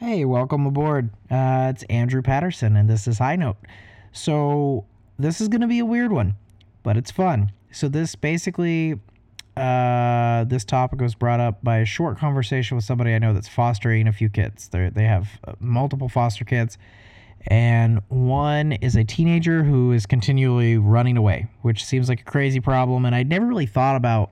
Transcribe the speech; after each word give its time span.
Hey, 0.00 0.24
welcome 0.24 0.64
aboard. 0.64 1.10
Uh, 1.30 1.72
it's 1.74 1.82
Andrew 1.90 2.22
Patterson, 2.22 2.74
and 2.74 2.88
this 2.88 3.06
is 3.06 3.18
High 3.18 3.36
Note. 3.36 3.58
So, 4.12 4.86
this 5.18 5.42
is 5.42 5.48
going 5.48 5.60
to 5.60 5.66
be 5.66 5.78
a 5.78 5.84
weird 5.84 6.10
one, 6.10 6.36
but 6.82 6.96
it's 6.96 7.10
fun. 7.10 7.52
So, 7.70 7.86
this 7.86 8.14
basically, 8.14 8.98
uh, 9.58 10.44
this 10.44 10.64
topic 10.64 11.02
was 11.02 11.14
brought 11.14 11.38
up 11.38 11.62
by 11.62 11.80
a 11.80 11.84
short 11.84 12.16
conversation 12.16 12.76
with 12.76 12.84
somebody 12.86 13.12
I 13.14 13.18
know 13.18 13.34
that's 13.34 13.46
fostering 13.46 14.08
a 14.08 14.12
few 14.14 14.30
kids. 14.30 14.68
They 14.68 14.88
they 14.88 15.04
have 15.04 15.38
uh, 15.46 15.52
multiple 15.60 16.08
foster 16.08 16.46
kids, 16.46 16.78
and 17.48 18.00
one 18.08 18.72
is 18.72 18.96
a 18.96 19.04
teenager 19.04 19.64
who 19.64 19.92
is 19.92 20.06
continually 20.06 20.78
running 20.78 21.18
away, 21.18 21.46
which 21.60 21.84
seems 21.84 22.08
like 22.08 22.22
a 22.22 22.24
crazy 22.24 22.60
problem. 22.60 23.04
And 23.04 23.14
I'd 23.14 23.28
never 23.28 23.44
really 23.44 23.66
thought 23.66 23.96
about 23.96 24.30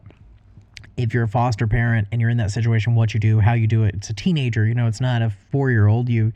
if 0.96 1.14
you're 1.14 1.24
a 1.24 1.29
foster 1.29 1.66
parent 1.66 2.08
and 2.12 2.20
you're 2.20 2.30
in 2.30 2.36
that 2.38 2.50
situation, 2.50 2.95
what 2.95 3.14
you 3.14 3.20
do, 3.20 3.40
how 3.40 3.52
you 3.52 3.66
do 3.66 3.84
it. 3.84 3.95
It's 3.95 4.10
a 4.10 4.14
teenager, 4.14 4.66
you 4.66 4.74
know, 4.74 4.86
it's 4.86 5.00
not 5.00 5.22
a 5.22 5.32
four 5.50 5.70
year 5.70 5.86
old. 5.86 6.08
You 6.08 6.32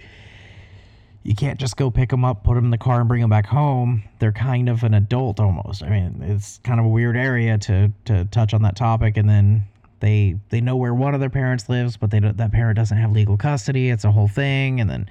you 1.24 1.36
can't 1.36 1.58
just 1.58 1.76
go 1.76 1.90
pick 1.90 2.10
them 2.10 2.24
up, 2.24 2.42
put 2.42 2.54
them 2.54 2.64
in 2.64 2.70
the 2.70 2.78
car, 2.78 3.00
and 3.00 3.08
bring 3.08 3.20
them 3.20 3.30
back 3.30 3.46
home. 3.46 4.02
They're 4.18 4.32
kind 4.32 4.68
of 4.68 4.82
an 4.82 4.94
adult 4.94 5.38
almost. 5.38 5.82
I 5.82 5.88
mean, 5.88 6.20
it's 6.22 6.58
kind 6.64 6.80
of 6.80 6.86
a 6.86 6.88
weird 6.88 7.16
area 7.16 7.58
to 7.58 7.92
to 8.06 8.24
touch 8.26 8.54
on 8.54 8.62
that 8.62 8.76
topic, 8.76 9.16
and 9.16 9.28
then 9.28 9.64
they 10.00 10.36
they 10.50 10.60
know 10.60 10.76
where 10.76 10.94
one 10.94 11.14
of 11.14 11.20
their 11.20 11.30
parents 11.30 11.68
lives, 11.68 11.96
but 11.96 12.10
they 12.10 12.20
don't, 12.20 12.36
that 12.36 12.52
parent 12.52 12.76
doesn't 12.76 12.96
have 12.96 13.12
legal 13.12 13.36
custody. 13.36 13.90
It's 13.90 14.04
a 14.04 14.10
whole 14.10 14.28
thing, 14.28 14.80
and 14.80 14.90
then 14.90 15.08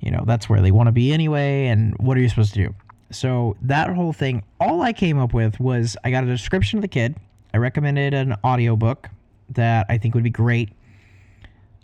you 0.00 0.10
know 0.10 0.24
that's 0.26 0.48
where 0.48 0.62
they 0.62 0.70
want 0.70 0.86
to 0.86 0.92
be 0.92 1.12
anyway. 1.12 1.66
And 1.66 1.96
what 1.98 2.16
are 2.16 2.20
you 2.20 2.28
supposed 2.28 2.54
to 2.54 2.66
do? 2.66 2.74
So 3.10 3.56
that 3.60 3.90
whole 3.90 4.14
thing, 4.14 4.42
all 4.58 4.80
I 4.80 4.94
came 4.94 5.18
up 5.18 5.34
with 5.34 5.60
was 5.60 5.98
I 6.02 6.10
got 6.10 6.24
a 6.24 6.26
description 6.26 6.78
of 6.78 6.82
the 6.82 6.88
kid 6.88 7.14
I 7.54 7.58
recommended 7.58 8.14
an 8.14 8.36
audiobook 8.44 9.08
that 9.50 9.86
I 9.88 9.98
think 9.98 10.14
would 10.14 10.24
be 10.24 10.30
great. 10.30 10.70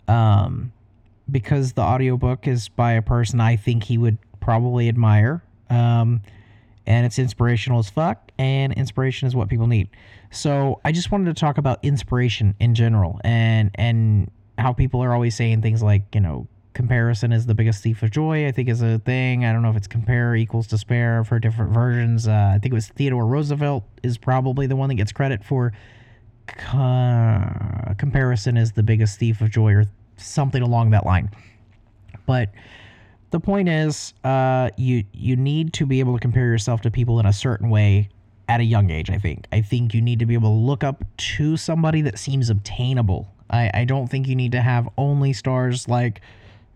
Um, 0.07 0.71
because 1.29 1.73
the 1.73 1.81
audiobook 1.81 2.47
is 2.47 2.69
by 2.69 2.93
a 2.93 3.01
person 3.01 3.39
I 3.39 3.55
think 3.55 3.83
he 3.83 3.97
would 3.97 4.17
probably 4.39 4.89
admire. 4.89 5.43
Um, 5.69 6.21
and 6.87 7.05
it's 7.05 7.19
inspirational 7.19 7.77
as 7.77 7.89
fuck, 7.89 8.31
and 8.39 8.73
inspiration 8.73 9.27
is 9.27 9.35
what 9.35 9.47
people 9.47 9.67
need. 9.67 9.89
So 10.31 10.81
I 10.83 10.91
just 10.91 11.11
wanted 11.11 11.35
to 11.35 11.39
talk 11.39 11.59
about 11.59 11.79
inspiration 11.83 12.55
in 12.59 12.73
general 12.73 13.21
and 13.23 13.69
and 13.75 14.31
how 14.57 14.73
people 14.73 15.03
are 15.03 15.13
always 15.13 15.35
saying 15.35 15.61
things 15.61 15.83
like, 15.83 16.03
you 16.15 16.21
know, 16.21 16.47
comparison 16.73 17.31
is 17.31 17.45
the 17.45 17.55
biggest 17.55 17.83
thief 17.83 18.03
of 18.03 18.11
joy, 18.11 18.47
I 18.47 18.51
think 18.51 18.69
is 18.69 18.81
a 18.81 18.99
thing. 18.99 19.45
I 19.45 19.51
don't 19.51 19.61
know 19.61 19.69
if 19.69 19.75
it's 19.75 19.87
compare 19.87 20.35
equals 20.35 20.67
despair. 20.67 21.23
for 21.23 21.39
different 21.39 21.73
versions. 21.73 22.27
Uh, 22.27 22.51
I 22.55 22.59
think 22.59 22.71
it 22.71 22.75
was 22.75 22.87
Theodore 22.87 23.25
Roosevelt 23.25 23.83
is 24.03 24.17
probably 24.17 24.67
the 24.67 24.75
one 24.75 24.89
that 24.89 24.95
gets 24.95 25.11
credit 25.11 25.43
for 25.43 25.73
comparison 27.97 28.57
is 28.57 28.71
the 28.71 28.83
biggest 28.83 29.19
thief 29.19 29.41
of 29.41 29.49
joy 29.49 29.73
or 29.73 29.85
something 30.17 30.61
along 30.61 30.91
that 30.91 31.05
line. 31.05 31.29
But 32.25 32.51
the 33.31 33.39
point 33.39 33.69
is, 33.69 34.13
uh, 34.23 34.69
you 34.77 35.03
you 35.13 35.35
need 35.35 35.73
to 35.73 35.85
be 35.85 35.99
able 35.99 36.13
to 36.13 36.19
compare 36.19 36.45
yourself 36.45 36.81
to 36.81 36.91
people 36.91 37.19
in 37.19 37.25
a 37.25 37.33
certain 37.33 37.69
way 37.69 38.09
at 38.47 38.59
a 38.59 38.63
young 38.63 38.89
age. 38.89 39.09
I 39.09 39.17
think. 39.17 39.45
I 39.51 39.61
think 39.61 39.93
you 39.93 40.01
need 40.01 40.19
to 40.19 40.25
be 40.25 40.33
able 40.33 40.49
to 40.49 40.65
look 40.65 40.83
up 40.83 41.03
to 41.17 41.57
somebody 41.57 42.01
that 42.01 42.17
seems 42.17 42.49
obtainable. 42.49 43.27
I, 43.49 43.71
I 43.73 43.85
don't 43.85 44.07
think 44.07 44.27
you 44.27 44.35
need 44.35 44.51
to 44.51 44.61
have 44.61 44.89
only 44.97 45.33
stars 45.33 45.87
like 45.87 46.21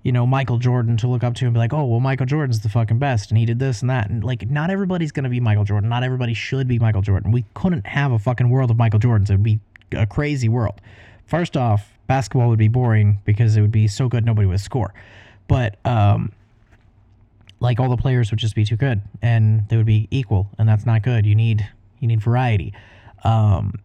you 0.03 0.11
know, 0.11 0.27
Michael 0.27 0.57
Jordan 0.57 0.97
to 0.97 1.07
look 1.07 1.23
up 1.23 1.33
to 1.35 1.45
and 1.45 1.53
be 1.53 1.59
like, 1.59 1.71
oh, 1.71 1.85
well, 1.85 2.01
Michael 2.01 2.25
Jordan's 2.25 2.59
the 2.59 2.67
fucking 2.67 2.99
best 2.99 3.31
and 3.31 3.37
he 3.37 3.45
did 3.45 3.57
this 3.57 3.81
and 3.81 3.89
that. 3.89 4.09
And 4.09 4.21
like, 4.23 4.49
not 4.49 4.69
everybody's 4.69 5.13
going 5.13 5.23
to 5.23 5.29
be 5.29 5.39
Michael 5.39 5.63
Jordan. 5.63 5.89
Not 5.89 6.03
everybody 6.03 6.33
should 6.33 6.67
be 6.67 6.77
Michael 6.77 7.01
Jordan. 7.01 7.31
We 7.31 7.45
couldn't 7.53 7.87
have 7.87 8.11
a 8.11 8.19
fucking 8.19 8.49
world 8.49 8.69
of 8.69 8.77
Michael 8.77 8.99
Jordans. 8.99 9.29
It 9.29 9.33
would 9.33 9.43
be 9.43 9.59
a 9.93 10.05
crazy 10.05 10.49
world. 10.49 10.81
First 11.25 11.55
off, 11.55 11.89
basketball 12.07 12.49
would 12.49 12.59
be 12.59 12.67
boring 12.67 13.19
because 13.23 13.55
it 13.55 13.61
would 13.61 13.71
be 13.71 13.87
so 13.87 14.09
good 14.09 14.25
nobody 14.25 14.45
would 14.45 14.59
score. 14.59 14.93
But, 15.47 15.77
um, 15.85 16.33
like 17.61 17.79
all 17.79 17.89
the 17.89 17.97
players 17.97 18.29
would 18.29 18.39
just 18.39 18.55
be 18.55 18.65
too 18.65 18.75
good 18.75 19.01
and 19.21 19.69
they 19.69 19.77
would 19.77 19.85
be 19.85 20.09
equal 20.11 20.49
and 20.57 20.67
that's 20.67 20.85
not 20.85 21.01
good. 21.01 21.25
You 21.25 21.33
need, 21.33 21.65
you 22.01 22.09
need 22.09 22.21
variety. 22.21 22.73
Um, 23.23 23.75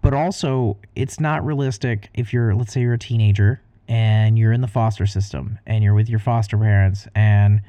but 0.00 0.14
also 0.14 0.78
it's 0.96 1.20
not 1.20 1.44
realistic 1.44 2.08
if 2.14 2.32
you're, 2.32 2.54
let's 2.54 2.72
say 2.72 2.80
you're 2.80 2.94
a 2.94 2.98
teenager 2.98 3.60
and 3.88 4.38
you're 4.38 4.52
in 4.52 4.60
the 4.60 4.68
foster 4.68 5.06
system 5.06 5.58
and 5.66 5.84
you're 5.84 5.94
with 5.94 6.08
your 6.08 6.18
foster 6.18 6.56
parents 6.56 7.06
and 7.14 7.60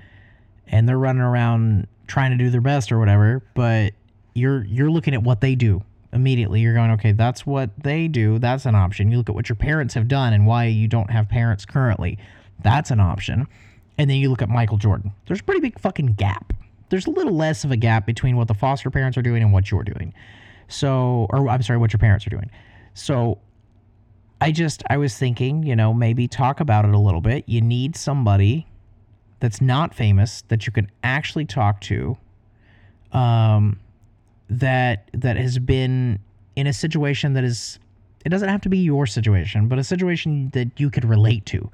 and 0.67 0.89
they're 0.89 0.97
running 0.97 1.21
around 1.21 1.87
trying 2.07 2.31
to 2.31 2.37
do 2.37 2.49
their 2.49 2.61
best 2.61 2.91
or 2.91 2.99
whatever, 2.99 3.43
but 3.53 3.93
you're 4.33 4.63
you're 4.65 4.89
looking 4.89 5.13
at 5.13 5.23
what 5.23 5.41
they 5.41 5.55
do 5.55 5.83
immediately. 6.13 6.61
You're 6.61 6.73
going, 6.73 6.91
okay, 6.91 7.11
that's 7.11 7.45
what 7.45 7.69
they 7.83 8.07
do. 8.07 8.39
That's 8.39 8.65
an 8.65 8.75
option. 8.75 9.11
You 9.11 9.17
look 9.17 9.29
at 9.29 9.35
what 9.35 9.49
your 9.49 9.55
parents 9.55 9.93
have 9.93 10.07
done 10.07 10.33
and 10.33 10.47
why 10.47 10.65
you 10.65 10.87
don't 10.87 11.11
have 11.11 11.29
parents 11.29 11.65
currently. 11.65 12.17
That's 12.63 12.89
an 12.89 12.99
option. 12.99 13.47
And 13.97 14.09
then 14.09 14.17
you 14.17 14.29
look 14.29 14.41
at 14.41 14.49
Michael 14.49 14.77
Jordan. 14.77 15.11
There's 15.27 15.39
a 15.39 15.43
pretty 15.43 15.61
big 15.61 15.79
fucking 15.79 16.13
gap. 16.13 16.53
There's 16.89 17.07
a 17.07 17.11
little 17.11 17.33
less 17.33 17.63
of 17.63 17.71
a 17.71 17.77
gap 17.77 18.05
between 18.05 18.37
what 18.37 18.47
the 18.47 18.53
foster 18.53 18.89
parents 18.89 19.17
are 19.17 19.21
doing 19.21 19.41
and 19.41 19.51
what 19.51 19.71
you're 19.71 19.83
doing. 19.83 20.13
So, 20.67 21.27
or 21.29 21.47
I'm 21.49 21.61
sorry, 21.61 21.79
what 21.79 21.93
your 21.93 21.99
parents 21.99 22.25
are 22.25 22.29
doing. 22.29 22.49
So 22.93 23.39
I 24.41 24.51
just 24.51 24.84
I 24.90 24.97
was 24.97 25.18
thinking, 25.18 25.63
you 25.63 25.75
know, 25.75 25.94
maybe 25.94 26.28
talk 26.28 26.59
about 26.59 26.85
it 26.85 26.94
a 26.94 27.00
little 27.00 27.22
bit. 27.22 27.46
You 27.47 27.62
need 27.62 27.96
somebody 27.96 28.68
that's 29.40 29.62
not 29.62 29.94
famous 29.94 30.44
that 30.50 30.66
you 30.66 30.72
can 30.72 30.90
actually 31.03 31.46
talk 31.46 31.81
to 31.81 32.18
um 33.12 33.79
that 34.50 35.09
that 35.13 35.38
has 35.38 35.59
been 35.59 36.19
in 36.56 36.68
a 36.68 36.73
situation 36.73 37.34
that 37.34 37.44
is 37.44 37.79
it 38.25 38.29
doesn't 38.29 38.50
have 38.50 38.62
to 38.62 38.69
be 38.69 38.79
your 38.79 39.06
situation, 39.06 39.68
but 39.68 39.78
a 39.78 39.84
situation 39.84 40.50
that 40.53 40.79
you 40.79 40.90
could 40.90 41.06
relate 41.06 41.46
to. 41.46 41.69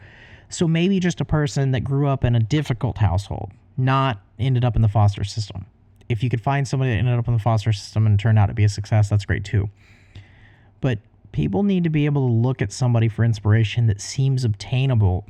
So 0.50 0.68
maybe 0.68 1.00
just 1.00 1.22
a 1.22 1.26
person 1.26 1.72
that 1.72 1.82
grew 1.82 2.08
up 2.08 2.26
in 2.26 2.36
a 2.36 2.40
difficult 2.42 2.98
household, 2.98 3.52
not 3.78 4.22
ended 4.38 4.66
up 4.66 4.76
in 4.76 4.82
the 4.82 4.90
foster 4.90 5.24
system. 5.24 5.66
If 6.10 6.22
you 6.22 6.30
could 6.30 6.42
find 6.42 6.68
somebody 6.68 6.92
that 6.92 6.98
ended 6.98 7.18
up 7.18 7.28
in 7.30 7.34
the 7.34 7.40
foster 7.40 7.72
system 7.72 8.06
and 8.06 8.20
turned 8.20 8.38
out 8.38 8.48
to 8.48 8.54
be 8.54 8.66
a 8.66 8.70
success, 8.70 9.10
that's 9.10 9.24
great 9.24 9.46
too. 9.46 9.70
But 10.82 11.00
people 11.32 11.64
need 11.64 11.84
to 11.84 11.90
be 11.90 12.06
able 12.06 12.28
to 12.28 12.34
look 12.34 12.62
at 12.62 12.72
somebody 12.72 13.08
for 13.08 13.24
inspiration 13.24 13.88
that 13.88 14.02
seems 14.02 14.44
obtainable 14.44 15.26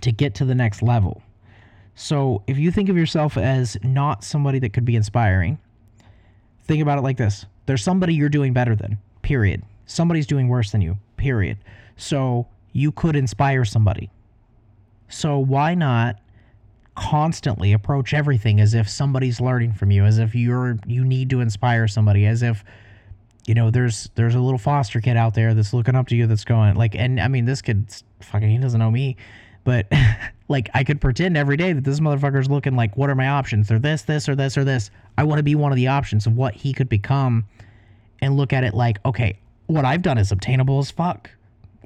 to 0.00 0.12
get 0.12 0.34
to 0.36 0.44
the 0.44 0.54
next 0.54 0.82
level. 0.82 1.22
So 1.94 2.42
if 2.46 2.56
you 2.56 2.70
think 2.70 2.88
of 2.88 2.96
yourself 2.96 3.36
as 3.36 3.76
not 3.82 4.24
somebody 4.24 4.58
that 4.60 4.72
could 4.72 4.84
be 4.84 4.96
inspiring, 4.96 5.58
think 6.64 6.82
about 6.82 6.98
it 6.98 7.02
like 7.02 7.16
this 7.16 7.46
there's 7.66 7.82
somebody 7.84 8.14
you're 8.14 8.28
doing 8.28 8.52
better 8.52 8.74
than, 8.74 8.98
period. 9.22 9.62
Somebody's 9.86 10.26
doing 10.26 10.48
worse 10.48 10.70
than 10.70 10.80
you, 10.80 10.96
period. 11.16 11.58
So 11.96 12.46
you 12.72 12.92
could 12.92 13.16
inspire 13.16 13.64
somebody. 13.64 14.10
So 15.08 15.38
why 15.38 15.74
not 15.74 16.16
constantly 16.94 17.72
approach 17.72 18.14
everything 18.14 18.60
as 18.60 18.74
if 18.74 18.88
somebody's 18.88 19.40
learning 19.40 19.72
from 19.72 19.90
you, 19.90 20.04
as 20.04 20.18
if 20.18 20.34
you're 20.34 20.78
you 20.86 21.04
need 21.04 21.30
to 21.30 21.40
inspire 21.40 21.88
somebody, 21.88 22.26
as 22.26 22.42
if 22.42 22.64
you 23.46 23.54
know, 23.54 23.70
there's 23.70 24.10
there's 24.14 24.34
a 24.34 24.40
little 24.40 24.58
foster 24.58 25.00
kid 25.00 25.16
out 25.16 25.34
there 25.34 25.54
that's 25.54 25.72
looking 25.72 25.94
up 25.94 26.08
to 26.08 26.16
you 26.16 26.26
that's 26.26 26.44
going 26.44 26.76
like 26.76 26.94
and 26.94 27.20
I 27.20 27.28
mean 27.28 27.44
this 27.44 27.62
kid's 27.62 28.04
fucking 28.20 28.48
he 28.48 28.58
doesn't 28.58 28.78
know 28.78 28.90
me, 28.90 29.16
but 29.64 29.86
like 30.48 30.70
I 30.74 30.84
could 30.84 31.00
pretend 31.00 31.36
every 31.36 31.56
day 31.56 31.72
that 31.72 31.84
this 31.84 32.00
motherfucker's 32.00 32.50
looking 32.50 32.76
like 32.76 32.96
what 32.96 33.10
are 33.10 33.14
my 33.14 33.28
options? 33.28 33.68
They're 33.68 33.78
this, 33.78 34.02
this, 34.02 34.28
or 34.28 34.34
this, 34.34 34.56
or 34.56 34.64
this. 34.64 34.90
I 35.18 35.24
want 35.24 35.38
to 35.38 35.42
be 35.42 35.54
one 35.54 35.72
of 35.72 35.76
the 35.76 35.88
options 35.88 36.26
of 36.26 36.36
what 36.36 36.54
he 36.54 36.72
could 36.72 36.88
become 36.88 37.46
and 38.20 38.36
look 38.36 38.52
at 38.52 38.64
it 38.64 38.74
like, 38.74 38.98
okay, 39.04 39.38
what 39.66 39.84
I've 39.84 40.02
done 40.02 40.18
is 40.18 40.32
obtainable 40.32 40.78
as 40.78 40.90
fuck. 40.90 41.30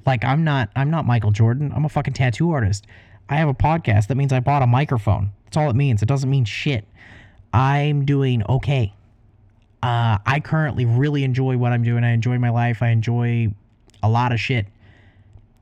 Like 0.07 0.25
I'm 0.25 0.45
not 0.45 0.71
I'm 0.77 0.91
not 0.91 1.07
Michael 1.07 1.31
Jordan. 1.31 1.73
I'm 1.75 1.85
a 1.85 1.89
fucking 1.89 2.15
tattoo 2.15 2.51
artist. 2.51 2.87
I 3.29 3.37
have 3.37 3.49
a 3.49 3.55
podcast. 3.55 4.09
That 4.09 4.17
means 4.17 4.33
I 4.33 4.41
bought 4.41 4.63
a 4.63 4.67
microphone. 4.67 5.33
That's 5.45 5.57
all 5.57 5.71
it 5.71 5.77
means. 5.77 6.03
It 6.03 6.07
doesn't 6.07 6.29
mean 6.29 6.45
shit. 6.45 6.87
I'm 7.53 8.05
doing 8.05 8.43
okay. 8.49 8.93
Uh, 9.85 10.19
I 10.25 10.41
currently 10.41 10.87
really 10.87 11.25
enjoy 11.25 11.57
what 11.57 11.73
I'm 11.73 11.83
doing. 11.83 12.05
I 12.05 12.13
enjoy 12.13 12.39
my 12.39 12.51
life. 12.51 12.83
I 12.83 12.89
enjoy 12.89 13.53
a 14.03 14.09
lot 14.09 14.33
of 14.33 14.41
shit. 14.41 14.67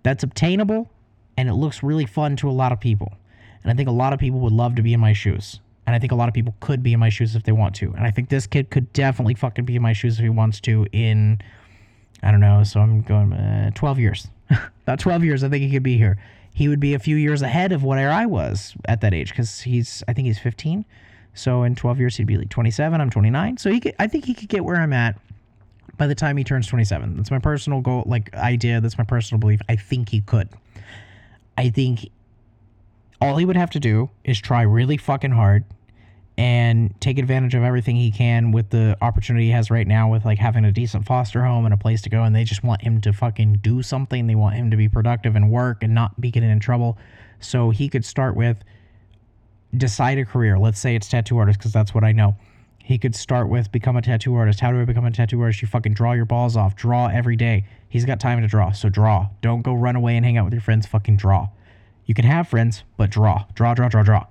That's 0.02 0.22
obtainable 0.22 0.88
and 1.36 1.48
it 1.48 1.54
looks 1.54 1.82
really 1.82 2.06
fun 2.06 2.36
to 2.36 2.48
a 2.48 2.52
lot 2.52 2.72
of 2.72 2.80
people. 2.80 3.12
And 3.62 3.70
I 3.70 3.74
think 3.74 3.88
a 3.88 3.92
lot 3.92 4.12
of 4.12 4.18
people 4.18 4.40
would 4.40 4.52
love 4.52 4.74
to 4.76 4.82
be 4.82 4.92
in 4.92 5.00
my 5.00 5.12
shoes. 5.12 5.60
And 5.86 5.96
I 5.96 5.98
think 5.98 6.12
a 6.12 6.14
lot 6.14 6.28
of 6.28 6.34
people 6.34 6.54
could 6.60 6.82
be 6.82 6.92
in 6.92 7.00
my 7.00 7.08
shoes 7.08 7.34
if 7.34 7.42
they 7.42 7.52
want 7.52 7.74
to. 7.76 7.92
And 7.92 8.06
I 8.06 8.10
think 8.10 8.28
this 8.28 8.46
kid 8.46 8.70
could 8.70 8.92
definitely 8.92 9.34
fucking 9.34 9.64
be 9.64 9.76
in 9.76 9.82
my 9.82 9.92
shoes 9.92 10.18
if 10.18 10.22
he 10.22 10.28
wants 10.28 10.60
to 10.60 10.86
in, 10.92 11.40
I 12.22 12.30
don't 12.30 12.40
know, 12.40 12.62
so 12.64 12.80
I'm 12.80 13.02
going 13.02 13.32
uh, 13.32 13.70
12 13.74 13.98
years. 13.98 14.28
About 14.84 15.00
12 15.00 15.24
years, 15.24 15.42
I 15.42 15.48
think 15.48 15.64
he 15.64 15.70
could 15.70 15.82
be 15.82 15.96
here. 15.96 16.18
He 16.54 16.68
would 16.68 16.80
be 16.80 16.94
a 16.94 16.98
few 16.98 17.16
years 17.16 17.42
ahead 17.42 17.72
of 17.72 17.82
where 17.82 18.10
I 18.10 18.26
was 18.26 18.74
at 18.84 19.00
that 19.00 19.14
age 19.14 19.30
because 19.30 19.62
he's, 19.62 20.04
I 20.06 20.12
think 20.12 20.26
he's 20.26 20.38
15. 20.38 20.84
So 21.34 21.62
in 21.62 21.74
12 21.74 21.98
years, 21.98 22.16
he'd 22.16 22.26
be 22.26 22.36
like 22.36 22.50
27. 22.50 23.00
I'm 23.00 23.10
29. 23.10 23.56
So 23.56 23.70
he 23.70 23.80
could, 23.80 23.94
I 23.98 24.06
think 24.06 24.24
he 24.24 24.34
could 24.34 24.48
get 24.48 24.64
where 24.64 24.76
I'm 24.76 24.92
at 24.92 25.18
by 25.96 26.06
the 26.06 26.14
time 26.14 26.36
he 26.36 26.44
turns 26.44 26.66
27. 26.66 27.16
That's 27.16 27.30
my 27.30 27.38
personal 27.38 27.80
goal, 27.80 28.04
like 28.06 28.34
idea. 28.34 28.80
That's 28.80 28.98
my 28.98 29.04
personal 29.04 29.38
belief. 29.38 29.60
I 29.68 29.76
think 29.76 30.08
he 30.10 30.20
could. 30.20 30.48
I 31.56 31.70
think 31.70 32.08
all 33.20 33.36
he 33.36 33.44
would 33.44 33.56
have 33.56 33.70
to 33.70 33.80
do 33.80 34.10
is 34.24 34.40
try 34.40 34.62
really 34.62 34.96
fucking 34.96 35.30
hard 35.30 35.64
and 36.38 36.98
take 37.00 37.18
advantage 37.18 37.54
of 37.54 37.62
everything 37.62 37.94
he 37.94 38.10
can 38.10 38.52
with 38.52 38.70
the 38.70 38.96
opportunity 39.02 39.46
he 39.46 39.50
has 39.52 39.70
right 39.70 39.86
now 39.86 40.10
with 40.10 40.24
like 40.24 40.38
having 40.38 40.64
a 40.64 40.72
decent 40.72 41.04
foster 41.04 41.44
home 41.44 41.64
and 41.66 41.74
a 41.74 41.76
place 41.76 42.00
to 42.02 42.08
go 42.08 42.22
and 42.24 42.34
they 42.34 42.42
just 42.42 42.64
want 42.64 42.80
him 42.82 43.00
to 43.02 43.12
fucking 43.12 43.58
do 43.62 43.82
something 43.82 44.26
they 44.26 44.34
want 44.34 44.54
him 44.54 44.70
to 44.70 44.76
be 44.76 44.88
productive 44.88 45.36
and 45.36 45.50
work 45.50 45.82
and 45.82 45.94
not 45.94 46.18
be 46.20 46.30
getting 46.30 46.50
in 46.50 46.58
trouble 46.58 46.96
so 47.38 47.70
he 47.70 47.88
could 47.88 48.04
start 48.04 48.34
with 48.34 48.64
decide 49.76 50.18
a 50.18 50.24
career 50.24 50.58
let's 50.58 50.78
say 50.78 50.94
it's 50.94 51.08
tattoo 51.08 51.38
artist 51.38 51.58
because 51.58 51.72
that's 51.72 51.94
what 51.94 52.04
i 52.04 52.12
know 52.12 52.36
he 52.78 52.98
could 52.98 53.14
start 53.14 53.48
with 53.48 53.70
become 53.72 53.96
a 53.96 54.02
tattoo 54.02 54.34
artist 54.34 54.60
how 54.60 54.70
do 54.70 54.80
i 54.80 54.84
become 54.84 55.04
a 55.04 55.10
tattoo 55.10 55.40
artist 55.40 55.62
you 55.62 55.68
fucking 55.68 55.94
draw 55.94 56.12
your 56.12 56.24
balls 56.24 56.56
off 56.56 56.76
draw 56.76 57.06
every 57.08 57.36
day 57.36 57.64
he's 57.88 58.04
got 58.04 58.20
time 58.20 58.40
to 58.40 58.48
draw 58.48 58.70
so 58.70 58.88
draw 58.88 59.28
don't 59.40 59.62
go 59.62 59.72
run 59.72 59.96
away 59.96 60.16
and 60.16 60.24
hang 60.24 60.36
out 60.36 60.44
with 60.44 60.52
your 60.52 60.62
friends 60.62 60.86
fucking 60.86 61.16
draw 61.16 61.48
you 62.04 62.14
can 62.14 62.24
have 62.24 62.48
friends 62.48 62.84
but 62.96 63.10
draw 63.10 63.44
draw 63.54 63.72
draw 63.74 63.88
draw 63.88 64.02
draw 64.02 64.26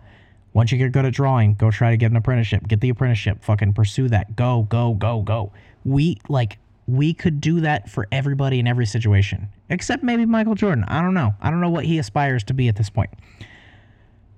once 0.53 0.71
you 0.71 0.77
get 0.77 0.91
good 0.91 1.05
at 1.05 1.13
drawing, 1.13 1.53
go 1.53 1.71
try 1.71 1.91
to 1.91 1.97
get 1.97 2.11
an 2.11 2.17
apprenticeship. 2.17 2.67
Get 2.67 2.81
the 2.81 2.89
apprenticeship. 2.89 3.43
Fucking 3.43 3.73
pursue 3.73 4.09
that. 4.09 4.35
Go, 4.35 4.63
go, 4.63 4.93
go, 4.93 5.21
go. 5.21 5.51
We 5.85 6.17
like 6.27 6.57
we 6.87 7.13
could 7.13 7.39
do 7.39 7.61
that 7.61 7.89
for 7.89 8.07
everybody 8.11 8.59
in 8.59 8.67
every 8.67 8.85
situation. 8.85 9.47
Except 9.69 10.03
maybe 10.03 10.25
Michael 10.25 10.55
Jordan. 10.55 10.83
I 10.85 11.01
don't 11.01 11.13
know. 11.13 11.33
I 11.39 11.49
don't 11.49 11.61
know 11.61 11.69
what 11.69 11.85
he 11.85 11.99
aspires 11.99 12.43
to 12.45 12.53
be 12.53 12.67
at 12.67 12.75
this 12.75 12.89
point. 12.89 13.11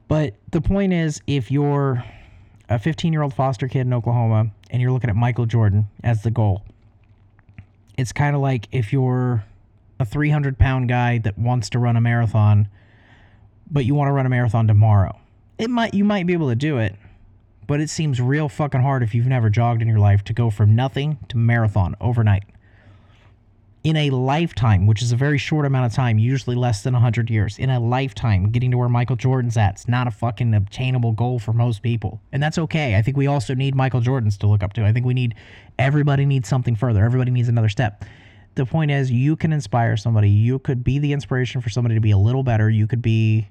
But 0.08 0.36
the 0.52 0.62
point 0.62 0.94
is 0.94 1.22
if 1.28 1.52
you're 1.52 2.04
a 2.70 2.76
15-year-old 2.76 3.34
foster 3.34 3.68
kid 3.68 3.82
in 3.82 3.94
Oklahoma 3.94 4.52
and 4.70 4.82
you're 4.82 4.92
looking 4.92 5.10
at 5.10 5.16
Michael 5.16 5.46
Jordan 5.46 5.88
as 6.04 6.24
the 6.24 6.32
goal, 6.32 6.64
it's 7.98 8.12
kind 8.12 8.36
of 8.36 8.42
like 8.42 8.68
if 8.72 8.92
you're 8.92 9.44
a 10.00 10.06
300 10.06 10.58
pound 10.58 10.90
guy 10.90 11.18
that 11.20 11.38
wants 11.38 11.70
to 11.72 11.80
run 11.80 11.96
a 11.96 12.02
marathon, 12.02 12.68
but 13.70 13.86
you 13.86 13.96
want 13.96 14.08
to 14.08 14.12
run 14.12 14.26
a 14.26 14.30
marathon 14.30 14.68
tomorrow 14.68 15.18
it 15.58 15.70
might 15.70 15.94
you 15.94 16.04
might 16.04 16.26
be 16.26 16.34
able 16.34 16.50
to 16.50 16.56
do 16.56 16.78
it, 16.78 16.96
but 17.68 17.80
it 17.80 17.90
seems 17.90 18.20
real 18.20 18.50
fucking 18.50 18.82
hard 18.82 19.04
if 19.04 19.14
you've 19.14 19.28
never 19.28 19.50
jogged 19.50 19.82
in 19.82 19.88
your 19.88 20.00
life 20.00 20.24
to 20.26 20.34
go 20.34 20.50
from 20.50 20.76
nothing 20.76 21.18
to 21.30 21.38
marathon 21.38 21.96
overnight. 22.02 22.44
In 23.84 23.98
a 23.98 24.12
lifetime, 24.12 24.88
which 24.88 25.02
is 25.02 25.12
a 25.12 25.18
very 25.18 25.38
short 25.38 25.66
amount 25.66 25.86
of 25.86 25.94
time, 25.94 26.18
usually 26.18 26.56
less 26.56 26.84
than 26.84 26.94
100 26.94 27.30
years, 27.30 27.60
in 27.60 27.70
a 27.70 27.82
lifetime, 27.82 28.50
getting 28.50 28.72
to 28.72 28.78
where 28.78 28.88
Michael 28.88 29.18
Jordan's 29.18 29.58
at, 29.58 29.74
it's 29.74 29.88
not 29.90 30.08
a 30.08 30.12
fucking 30.12 30.54
obtainable 30.54 31.12
goal 31.12 31.38
for 31.38 31.52
most 31.52 31.82
people. 31.82 32.22
And 32.32 32.42
that's 32.42 32.58
okay. 32.58 32.96
I 32.96 33.02
think 33.02 33.18
we 33.18 33.28
also 33.28 33.54
need 33.54 33.76
Michael 33.76 34.00
Jordans 34.00 34.38
to 34.38 34.48
look 34.48 34.64
up 34.64 34.72
to. 34.74 34.86
I 34.86 34.94
think 34.94 35.06
we 35.06 35.14
need, 35.14 35.36
everybody 35.78 36.26
needs 36.26 36.48
something 36.48 36.78
further. 36.78 37.04
Everybody 37.04 37.32
needs 37.32 37.50
another 37.50 37.68
step. 37.68 38.06
The 38.56 38.66
point 38.66 38.90
is, 38.90 39.12
you 39.12 39.36
can 39.36 39.52
inspire 39.52 39.98
somebody. 39.98 40.30
You 40.30 40.60
could 40.60 40.84
be 40.84 41.00
the 41.00 41.12
inspiration 41.12 41.60
for 41.60 41.70
somebody 41.70 41.96
to 41.96 42.02
be 42.02 42.12
a 42.12 42.18
little 42.18 42.44
better. 42.44 42.70
You 42.70 42.88
could 42.88 43.02
be 43.02 43.50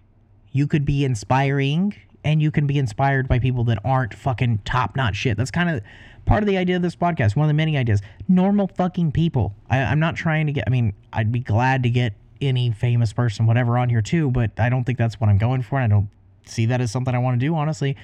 you 0.52 0.66
could 0.66 0.84
be 0.84 1.04
inspiring 1.04 1.94
and 2.24 2.40
you 2.40 2.50
can 2.50 2.66
be 2.66 2.78
inspired 2.78 3.28
by 3.28 3.38
people 3.38 3.64
that 3.64 3.78
aren't 3.84 4.14
fucking 4.14 4.60
top 4.64 4.96
notch 4.96 5.16
shit. 5.16 5.36
That's 5.36 5.50
kind 5.50 5.70
of 5.70 5.82
part 6.24 6.42
of 6.42 6.46
the 6.46 6.56
idea 6.56 6.76
of 6.76 6.82
this 6.82 6.96
podcast. 6.96 7.36
One 7.36 7.44
of 7.44 7.48
the 7.48 7.54
many 7.54 7.76
ideas. 7.76 8.00
Normal 8.28 8.68
fucking 8.68 9.12
people. 9.12 9.54
I, 9.68 9.78
I'm 9.78 10.00
not 10.00 10.16
trying 10.16 10.46
to 10.46 10.52
get, 10.52 10.64
I 10.66 10.70
mean, 10.70 10.94
I'd 11.12 11.32
be 11.32 11.40
glad 11.40 11.82
to 11.82 11.90
get 11.90 12.14
any 12.40 12.70
famous 12.70 13.12
person, 13.12 13.46
whatever, 13.46 13.78
on 13.78 13.88
here 13.88 14.02
too, 14.02 14.30
but 14.30 14.50
I 14.58 14.68
don't 14.68 14.84
think 14.84 14.98
that's 14.98 15.20
what 15.20 15.30
I'm 15.30 15.38
going 15.38 15.62
for. 15.62 15.78
I 15.78 15.86
don't 15.86 16.08
see 16.46 16.66
that 16.66 16.80
as 16.80 16.90
something 16.90 17.14
I 17.14 17.18
want 17.18 17.40
to 17.40 17.46
do, 17.46 17.54
honestly. 17.54 17.96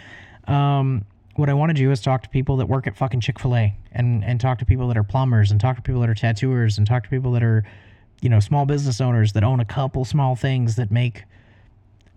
Um, 0.47 1.05
what 1.37 1.49
I 1.49 1.55
want 1.55 1.71
to 1.71 1.75
do 1.75 1.91
is 1.93 2.01
talk 2.01 2.23
to 2.25 2.29
people 2.29 2.57
that 2.57 2.67
work 2.67 2.87
at 2.87 2.97
fucking 2.97 3.21
Chick 3.21 3.39
fil 3.39 3.55
A 3.55 3.75
and, 3.93 4.25
and 4.25 4.41
talk 4.41 4.59
to 4.59 4.65
people 4.65 4.89
that 4.89 4.97
are 4.97 5.05
plumbers 5.05 5.51
and 5.51 5.61
talk 5.61 5.77
to 5.77 5.83
people 5.83 6.01
that 6.01 6.11
are 6.11 6.15
tattooers 6.15 6.79
and 6.79 6.87
talk 6.87 7.05
to 7.05 7.09
people 7.09 7.33
that 7.33 7.43
are, 7.43 7.65
you 8.21 8.29
know, 8.29 8.41
small 8.41 8.67
business 8.67 9.01
owners 9.01 9.33
that 9.35 9.45
own 9.45 9.61
a 9.61 9.65
couple 9.65 10.05
small 10.05 10.35
things 10.35 10.75
that 10.77 10.91
make 10.91 11.23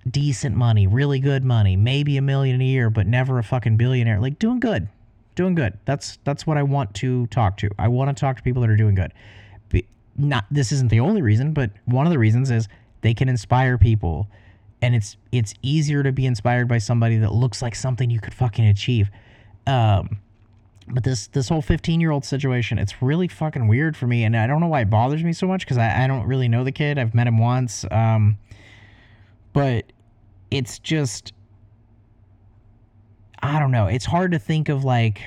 decent 0.09 0.55
money, 0.55 0.87
really 0.87 1.19
good 1.19 1.43
money, 1.43 1.75
maybe 1.75 2.17
a 2.17 2.21
million 2.21 2.59
a 2.61 2.63
year, 2.63 2.89
but 2.89 3.07
never 3.07 3.37
a 3.37 3.43
fucking 3.43 3.77
billionaire. 3.77 4.19
Like 4.19 4.39
doing 4.39 4.59
good, 4.59 4.87
doing 5.35 5.55
good. 5.55 5.77
That's 5.85 6.17
that's 6.23 6.47
what 6.47 6.57
I 6.57 6.63
want 6.63 6.93
to 6.95 7.27
talk 7.27 7.57
to. 7.57 7.69
I 7.77 7.87
want 7.87 8.15
to 8.15 8.19
talk 8.19 8.37
to 8.37 8.43
people 8.43 8.61
that 8.61 8.69
are 8.69 8.77
doing 8.77 8.95
good. 8.95 9.13
Not 10.17 10.45
this 10.51 10.71
isn't 10.73 10.89
the 10.89 10.99
only 10.99 11.21
reason, 11.21 11.53
but 11.53 11.71
one 11.85 12.05
of 12.05 12.11
the 12.11 12.19
reasons 12.19 12.51
is 12.51 12.67
they 12.99 13.13
can 13.13 13.29
inspire 13.29 13.77
people, 13.77 14.27
and 14.81 14.93
it's 14.93 15.15
it's 15.31 15.53
easier 15.61 16.03
to 16.03 16.11
be 16.11 16.25
inspired 16.25 16.67
by 16.67 16.79
somebody 16.79 17.17
that 17.17 17.31
looks 17.31 17.61
like 17.61 17.75
something 17.75 18.09
you 18.09 18.19
could 18.19 18.33
fucking 18.33 18.65
achieve. 18.65 19.09
Um, 19.65 20.19
but 20.87 21.03
this 21.03 21.27
this 21.27 21.49
whole 21.49 21.61
15 21.61 22.01
year 22.01 22.11
old 22.11 22.25
situation 22.25 22.77
it's 22.77 23.01
really 23.01 23.27
fucking 23.27 23.67
weird 23.67 23.95
for 23.95 24.07
me 24.07 24.23
and 24.23 24.35
i 24.35 24.47
don't 24.47 24.59
know 24.59 24.67
why 24.67 24.81
it 24.81 24.89
bothers 24.89 25.23
me 25.23 25.31
so 25.31 25.47
much 25.47 25.61
because 25.61 25.77
I, 25.77 26.03
I 26.03 26.07
don't 26.07 26.25
really 26.25 26.47
know 26.47 26.63
the 26.63 26.71
kid 26.71 26.97
i've 26.97 27.13
met 27.13 27.27
him 27.27 27.37
once 27.37 27.85
um, 27.91 28.37
but 29.53 29.91
it's 30.49 30.79
just 30.79 31.33
I 33.41 33.59
don't 33.59 33.71
know. 33.71 33.87
It's 33.87 34.05
hard 34.05 34.31
to 34.33 34.39
think 34.39 34.69
of 34.69 34.83
like 34.83 35.21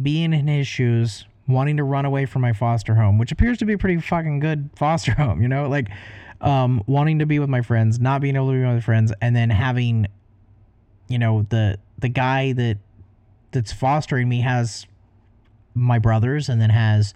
being 0.00 0.32
in 0.32 0.46
his 0.46 0.66
shoes, 0.66 1.24
wanting 1.48 1.78
to 1.78 1.84
run 1.84 2.04
away 2.04 2.26
from 2.26 2.42
my 2.42 2.52
foster 2.52 2.94
home, 2.94 3.18
which 3.18 3.32
appears 3.32 3.58
to 3.58 3.64
be 3.64 3.72
a 3.74 3.78
pretty 3.78 4.00
fucking 4.00 4.40
good 4.40 4.70
foster 4.76 5.12
home, 5.12 5.40
you 5.40 5.48
know, 5.48 5.68
like 5.68 5.88
um, 6.40 6.82
wanting 6.86 7.18
to 7.20 7.26
be 7.26 7.38
with 7.38 7.48
my 7.48 7.62
friends, 7.62 7.98
not 7.98 8.20
being 8.20 8.36
able 8.36 8.48
to 8.48 8.52
be 8.52 8.60
with 8.60 8.68
my 8.68 8.80
friends, 8.80 9.12
and 9.20 9.34
then 9.34 9.48
having, 9.50 10.06
you 11.08 11.18
know, 11.18 11.46
the 11.48 11.78
the 11.98 12.08
guy 12.08 12.52
that 12.52 12.78
that's 13.52 13.72
fostering 13.72 14.28
me 14.28 14.40
has 14.40 14.86
my 15.74 15.98
brothers, 15.98 16.48
and 16.48 16.60
then 16.60 16.70
has 16.70 17.14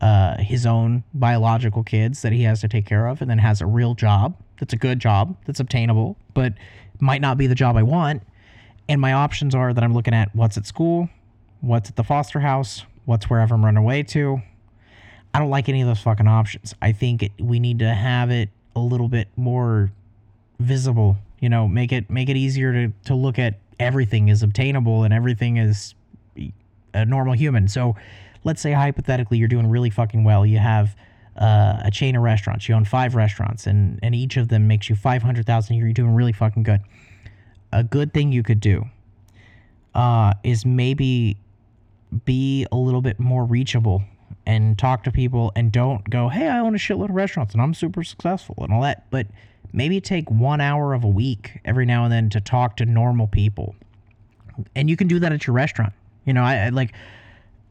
uh, 0.00 0.36
his 0.38 0.64
own 0.64 1.02
biological 1.12 1.82
kids 1.82 2.22
that 2.22 2.32
he 2.32 2.44
has 2.44 2.60
to 2.60 2.68
take 2.68 2.86
care 2.86 3.08
of, 3.08 3.20
and 3.20 3.28
then 3.28 3.38
has 3.38 3.60
a 3.60 3.66
real 3.66 3.94
job 3.94 4.36
that's 4.58 4.72
a 4.72 4.76
good 4.76 4.98
job 4.98 5.36
that's 5.46 5.60
obtainable, 5.60 6.16
but 6.34 6.54
might 7.00 7.20
not 7.20 7.38
be 7.38 7.46
the 7.46 7.54
job 7.54 7.76
I 7.76 7.82
want. 7.82 8.22
And 8.88 9.00
my 9.00 9.12
options 9.12 9.54
are 9.54 9.72
that 9.72 9.84
I'm 9.84 9.94
looking 9.94 10.14
at 10.14 10.34
what's 10.34 10.56
at 10.56 10.66
school, 10.66 11.08
what's 11.60 11.90
at 11.90 11.96
the 11.96 12.04
foster 12.04 12.40
house, 12.40 12.84
what's 13.04 13.28
wherever 13.28 13.54
I'm 13.54 13.64
running 13.64 13.78
away 13.78 14.02
to. 14.04 14.40
I 15.34 15.38
don't 15.38 15.50
like 15.50 15.68
any 15.68 15.82
of 15.82 15.88
those 15.88 16.00
fucking 16.00 16.26
options. 16.26 16.74
I 16.80 16.92
think 16.92 17.22
it, 17.22 17.32
we 17.38 17.60
need 17.60 17.78
to 17.80 17.92
have 17.92 18.30
it 18.30 18.48
a 18.74 18.80
little 18.80 19.08
bit 19.08 19.28
more 19.36 19.92
visible. 20.58 21.16
You 21.40 21.48
know, 21.48 21.68
make 21.68 21.92
it 21.92 22.10
make 22.10 22.28
it 22.28 22.36
easier 22.36 22.72
to 22.72 22.92
to 23.04 23.14
look 23.14 23.38
at 23.38 23.58
everything 23.78 24.28
is 24.28 24.42
obtainable 24.42 25.04
and 25.04 25.14
everything 25.14 25.56
is 25.56 25.94
a 26.94 27.04
normal 27.04 27.34
human. 27.34 27.68
So, 27.68 27.94
let's 28.42 28.60
say 28.60 28.72
hypothetically 28.72 29.38
you're 29.38 29.48
doing 29.48 29.68
really 29.68 29.90
fucking 29.90 30.24
well. 30.24 30.44
You 30.44 30.58
have 30.58 30.96
uh, 31.38 31.80
a 31.84 31.90
chain 31.90 32.16
of 32.16 32.22
restaurants. 32.22 32.68
You 32.68 32.74
own 32.74 32.84
five 32.84 33.14
restaurants, 33.14 33.66
and 33.66 33.98
and 34.02 34.14
each 34.14 34.36
of 34.36 34.48
them 34.48 34.66
makes 34.66 34.88
you 34.88 34.96
five 34.96 35.22
hundred 35.22 35.46
thousand 35.46 35.74
a 35.74 35.76
year. 35.76 35.86
You're 35.86 35.94
doing 35.94 36.14
really 36.14 36.32
fucking 36.32 36.64
good. 36.64 36.80
A 37.72 37.84
good 37.84 38.12
thing 38.12 38.32
you 38.32 38.42
could 38.42 38.60
do 38.60 38.86
uh, 39.94 40.34
is 40.42 40.66
maybe 40.66 41.36
be 42.24 42.66
a 42.72 42.76
little 42.76 43.02
bit 43.02 43.20
more 43.20 43.44
reachable 43.44 44.02
and 44.46 44.78
talk 44.78 45.04
to 45.04 45.12
people, 45.12 45.52
and 45.54 45.70
don't 45.70 46.08
go, 46.10 46.28
"Hey, 46.28 46.48
I 46.48 46.58
own 46.58 46.74
a 46.74 46.78
shitload 46.78 47.10
of 47.10 47.14
restaurants 47.14 47.54
and 47.54 47.62
I'm 47.62 47.74
super 47.74 48.02
successful 48.02 48.56
and 48.58 48.72
all 48.72 48.82
that." 48.82 49.08
But 49.10 49.28
maybe 49.72 50.00
take 50.00 50.30
one 50.30 50.60
hour 50.60 50.92
of 50.94 51.04
a 51.04 51.08
week 51.08 51.60
every 51.64 51.86
now 51.86 52.04
and 52.04 52.12
then 52.12 52.30
to 52.30 52.40
talk 52.40 52.76
to 52.78 52.86
normal 52.86 53.28
people, 53.28 53.76
and 54.74 54.90
you 54.90 54.96
can 54.96 55.06
do 55.06 55.20
that 55.20 55.32
at 55.32 55.46
your 55.46 55.54
restaurant. 55.54 55.92
You 56.24 56.32
know, 56.32 56.42
I, 56.42 56.66
I 56.66 56.68
like 56.70 56.92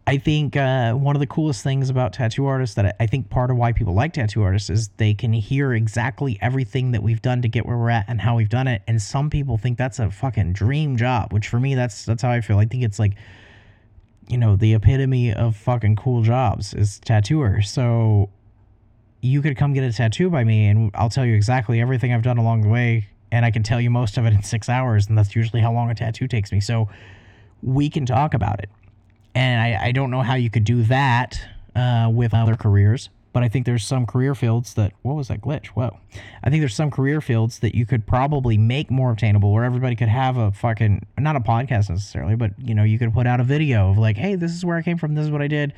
I 0.08 0.18
think 0.18 0.56
uh, 0.56 0.94
one 0.94 1.18
of 1.18 1.20
the 1.20 1.28
coolest 1.28 1.64
things 1.64 1.90
about 1.90 2.14
tattoo 2.14 2.46
artists 2.46 2.76
that 2.76 2.96
I 2.98 3.08
think 3.08 3.30
part 3.30 3.52
of 3.52 3.58
why 3.58 3.74
people 3.74 3.94
like 3.94 4.14
tattoo 4.14 4.42
artists 4.42 4.70
is 4.70 4.88
they 4.96 5.14
can 5.14 5.34
hear 5.34 5.74
exactly 5.74 6.40
everything 6.42 6.94
that 6.94 7.04
we've 7.04 7.22
done 7.22 7.42
to 7.42 7.50
get 7.50 7.66
where 7.66 7.76
we're 7.76 7.90
at 7.90 8.06
and 8.08 8.22
how 8.22 8.38
we've 8.38 8.48
done 8.48 8.68
it. 8.68 8.84
And 8.88 9.02
some 9.02 9.30
people 9.30 9.58
think 9.58 9.78
that's 9.78 10.00
a 10.00 10.10
fucking 10.10 10.54
dream 10.54 10.96
job, 10.96 11.34
which 11.34 11.50
for 11.50 11.60
me, 11.60 11.76
that's 11.76 12.06
that's 12.06 12.22
how 12.22 12.32
I 12.32 12.40
feel. 12.40 12.58
I 12.58 12.66
think 12.66 12.84
it's 12.84 13.00
like, 13.00 13.16
you 14.30 14.38
know, 14.38 14.56
the 14.56 14.76
epitome 14.76 15.34
of 15.34 15.58
fucking 15.58 15.98
cool 15.98 16.22
jobs 16.22 16.74
is 16.74 17.00
tattooer. 17.00 17.62
So 17.62 18.30
you 19.20 19.42
could 19.42 19.58
come 19.58 19.74
get 19.74 19.84
a 19.84 19.92
tattoo 19.92 20.30
by 20.30 20.46
me, 20.46 20.68
and 20.68 20.90
I'll 20.96 21.10
tell 21.10 21.26
you 21.26 21.36
exactly 21.36 21.82
everything 21.82 22.14
I've 22.14 22.24
done 22.24 22.38
along 22.38 22.62
the 22.62 22.70
way, 22.70 23.10
and 23.30 23.44
I 23.44 23.52
can 23.52 23.62
tell 23.62 23.82
you 23.82 23.90
most 23.90 24.18
of 24.18 24.26
it 24.26 24.32
in 24.32 24.42
six 24.42 24.70
hours, 24.70 25.08
and 25.10 25.18
that's 25.18 25.36
usually 25.36 25.62
how 25.62 25.74
long 25.74 25.92
a 25.92 25.96
tattoo 25.96 26.30
takes 26.30 26.54
me. 26.54 26.62
So 26.62 26.88
we 27.62 27.90
can 27.90 28.06
talk 28.06 28.34
about 28.34 28.60
it 28.60 28.70
and 29.38 29.62
I, 29.62 29.90
I 29.90 29.92
don't 29.92 30.10
know 30.10 30.24
how 30.24 30.34
you 30.34 30.50
could 30.50 30.64
do 30.64 30.82
that 30.84 31.40
uh, 31.76 32.10
with 32.12 32.34
other 32.34 32.56
careers, 32.56 33.12
but 33.34 33.44
I 33.44 33.50
think 33.50 33.68
there's 33.68 33.86
some 33.86 34.08
career 34.08 34.34
fields 34.34 34.74
that, 34.74 34.94
what 35.04 35.16
was 35.16 35.28
that 35.28 35.42
glitch? 35.42 35.68
Whoa. 35.68 35.96
I 36.44 36.50
think 36.50 36.62
there's 36.62 36.74
some 36.74 36.90
career 36.90 37.22
fields 37.22 37.60
that 37.60 37.76
you 37.76 37.86
could 37.86 38.08
probably 38.08 38.58
make 38.58 38.90
more 38.90 39.12
obtainable 39.12 39.54
where 39.54 39.64
everybody 39.64 39.96
could 39.96 40.08
have 40.08 40.38
a 40.38 40.52
fucking, 40.54 41.06
not 41.20 41.36
a 41.36 41.40
podcast 41.40 41.92
necessarily, 41.92 42.36
but 42.36 42.54
you 42.58 42.74
know, 42.74 42.82
you 42.82 42.98
could 42.98 43.14
put 43.14 43.28
out 43.28 43.40
a 43.40 43.44
video 43.44 43.92
of 43.92 44.00
like, 44.00 44.18
hey, 44.18 44.34
this 44.34 44.54
is 44.54 44.66
where 44.66 44.76
I 44.76 44.82
came 44.82 44.98
from, 44.98 45.14
this 45.14 45.26
is 45.26 45.32
what 45.32 45.44
I 45.44 45.48
did. 45.48 45.72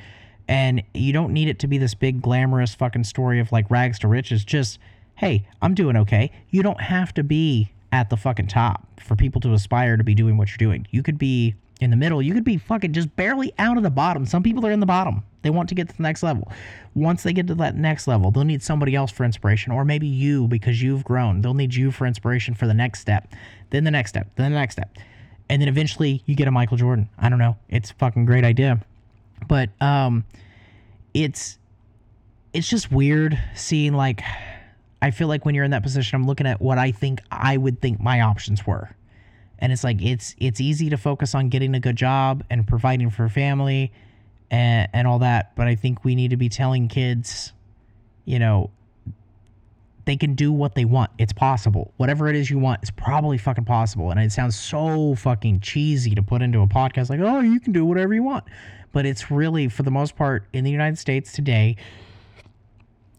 And 0.48 0.82
you 0.94 1.12
don't 1.12 1.34
need 1.34 1.48
it 1.48 1.58
to 1.58 1.66
be 1.66 1.76
this 1.76 1.92
big 1.92 2.22
glamorous 2.22 2.74
fucking 2.74 3.04
story 3.04 3.40
of 3.40 3.52
like 3.52 3.70
rags 3.70 3.98
to 3.98 4.08
riches. 4.08 4.42
Just, 4.42 4.78
hey, 5.16 5.46
I'm 5.60 5.74
doing 5.74 5.98
okay. 5.98 6.32
You 6.48 6.62
don't 6.62 6.80
have 6.80 7.12
to 7.12 7.22
be 7.22 7.72
at 7.92 8.08
the 8.08 8.16
fucking 8.16 8.46
top 8.46 8.86
for 9.02 9.16
people 9.16 9.38
to 9.42 9.52
aspire 9.52 9.98
to 9.98 10.04
be 10.04 10.14
doing 10.14 10.38
what 10.38 10.48
you're 10.48 10.56
doing. 10.56 10.86
You 10.90 11.02
could 11.02 11.18
be 11.18 11.56
in 11.80 11.90
the 11.90 11.96
middle. 11.96 12.20
You 12.22 12.34
could 12.34 12.44
be 12.44 12.58
fucking 12.58 12.92
just 12.92 13.14
barely 13.16 13.52
out 13.58 13.76
of 13.76 13.82
the 13.82 13.90
bottom. 13.90 14.26
Some 14.26 14.42
people 14.42 14.66
are 14.66 14.70
in 14.72 14.80
the 14.80 14.86
bottom. 14.86 15.22
They 15.42 15.50
want 15.50 15.68
to 15.70 15.74
get 15.74 15.88
to 15.88 15.96
the 15.96 16.02
next 16.02 16.22
level. 16.22 16.50
Once 16.94 17.22
they 17.22 17.32
get 17.32 17.46
to 17.48 17.54
that 17.56 17.76
next 17.76 18.06
level, 18.06 18.30
they'll 18.30 18.44
need 18.44 18.62
somebody 18.62 18.94
else 18.94 19.10
for 19.10 19.24
inspiration, 19.24 19.72
or 19.72 19.84
maybe 19.84 20.06
you 20.06 20.46
because 20.48 20.82
you've 20.82 21.04
grown. 21.04 21.40
They'll 21.40 21.54
need 21.54 21.74
you 21.74 21.90
for 21.90 22.06
inspiration 22.06 22.54
for 22.54 22.66
the 22.66 22.74
next 22.74 23.00
step, 23.00 23.32
then 23.70 23.84
the 23.84 23.90
next 23.90 24.10
step, 24.10 24.28
then 24.36 24.52
the 24.52 24.58
next 24.58 24.74
step. 24.74 24.96
and 25.48 25.60
then 25.60 25.68
eventually 25.68 26.22
you 26.26 26.36
get 26.36 26.46
a 26.46 26.50
Michael 26.50 26.76
Jordan. 26.76 27.08
I 27.18 27.28
don't 27.28 27.38
know. 27.38 27.56
It's 27.68 27.90
a 27.90 27.94
fucking 27.94 28.24
great 28.26 28.44
idea. 28.44 28.80
But 29.48 29.70
um 29.80 30.24
it's 31.14 31.58
it's 32.52 32.68
just 32.68 32.92
weird 32.92 33.38
seeing 33.54 33.94
like 33.94 34.22
I 35.02 35.10
feel 35.10 35.28
like 35.28 35.44
when 35.44 35.54
you're 35.54 35.64
in 35.64 35.70
that 35.72 35.82
position 35.82 36.16
I'm 36.16 36.26
looking 36.26 36.46
at 36.46 36.60
what 36.60 36.78
I 36.78 36.92
think 36.92 37.20
I 37.30 37.56
would 37.56 37.80
think 37.80 38.00
my 38.00 38.20
options 38.20 38.66
were. 38.66 38.90
And 39.60 39.72
it's 39.72 39.84
like 39.84 40.00
it's 40.02 40.34
it's 40.38 40.60
easy 40.60 40.90
to 40.90 40.96
focus 40.96 41.34
on 41.34 41.48
getting 41.48 41.74
a 41.74 41.80
good 41.80 41.96
job 41.96 42.44
and 42.50 42.66
providing 42.66 43.10
for 43.10 43.28
family 43.28 43.92
and 44.50 44.88
and 44.92 45.06
all 45.06 45.18
that, 45.20 45.54
but 45.56 45.66
I 45.66 45.74
think 45.74 46.04
we 46.04 46.14
need 46.14 46.30
to 46.30 46.36
be 46.36 46.48
telling 46.48 46.88
kids, 46.88 47.52
you 48.24 48.38
know, 48.38 48.70
they 50.04 50.16
can 50.16 50.34
do 50.34 50.52
what 50.52 50.74
they 50.74 50.84
want. 50.84 51.10
It's 51.18 51.32
possible. 51.32 51.92
Whatever 51.96 52.28
it 52.28 52.36
is 52.36 52.50
you 52.50 52.58
want 52.58 52.82
is 52.82 52.90
probably 52.90 53.38
fucking 53.38 53.64
possible. 53.64 54.10
And 54.10 54.18
it 54.18 54.32
sounds 54.32 54.56
so 54.56 55.14
fucking 55.14 55.60
cheesy 55.60 56.14
to 56.14 56.22
put 56.22 56.42
into 56.42 56.60
a 56.60 56.66
podcast 56.66 57.10
like, 57.10 57.20
oh, 57.20 57.40
you 57.40 57.60
can 57.60 57.72
do 57.72 57.84
whatever 57.84 58.14
you 58.14 58.22
want. 58.22 58.44
But 58.92 59.06
it's 59.06 59.30
really, 59.30 59.68
for 59.68 59.84
the 59.84 59.90
most 59.90 60.16
part, 60.16 60.46
in 60.52 60.64
the 60.64 60.70
United 60.70 60.98
States 60.98 61.32
today, 61.32 61.76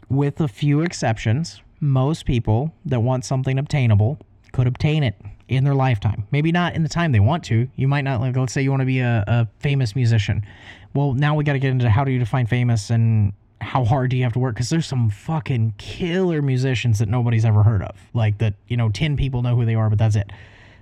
with 0.10 0.42
a 0.42 0.50
few 0.50 0.82
exceptions, 0.82 1.62
most 1.80 2.26
people 2.26 2.74
that 2.86 3.00
want 3.00 3.24
something 3.24 3.58
obtainable 3.58 4.20
could 4.52 4.68
obtain 4.68 5.04
it 5.04 5.16
in 5.52 5.66
their 5.66 5.76
lifetime. 5.76 6.26
Maybe 6.32 6.52
not 6.52 6.76
in 6.76 6.84
the 6.84 6.90
time 6.90 7.12
they 7.12 7.20
want 7.20 7.44
to. 7.46 7.68
You 7.76 7.88
might 7.88 8.04
not, 8.04 8.22
like, 8.22 8.38
let's 8.38 8.54
say 8.54 8.62
you 8.62 8.70
want 8.70 8.80
to 8.80 8.86
be 8.86 9.00
a, 9.00 9.24
a 9.28 9.48
famous 9.60 9.96
musician. 9.98 10.46
Well, 10.94 11.14
now 11.14 11.36
we 11.36 11.44
got 11.44 11.54
to 11.54 11.60
get 11.60 11.72
into 11.72 11.90
how 11.90 12.06
do 12.06 12.12
you 12.12 12.20
define 12.20 12.48
famous 12.48 12.90
and 12.90 13.34
how 13.60 13.84
hard 13.84 14.12
do 14.12 14.18
you 14.18 14.24
have 14.24 14.32
to 14.34 14.40
work? 14.40 14.56
Because 14.56 14.70
there's 14.70 14.86
some 14.86 15.10
fucking 15.10 15.74
killer 15.78 16.42
musicians 16.42 17.00
that 17.00 17.10
nobody's 17.10 17.44
ever 17.44 17.64
heard 17.64 17.84
of. 17.84 17.98
Like 18.14 18.38
that, 18.38 18.54
you 18.70 18.78
know, 18.78 18.90
10 18.90 19.18
people 19.18 19.42
know 19.42 19.58
who 19.58 19.66
they 19.66 19.76
are, 19.76 19.90
but 19.90 20.00
that's 20.00 20.16
it. 20.16 20.32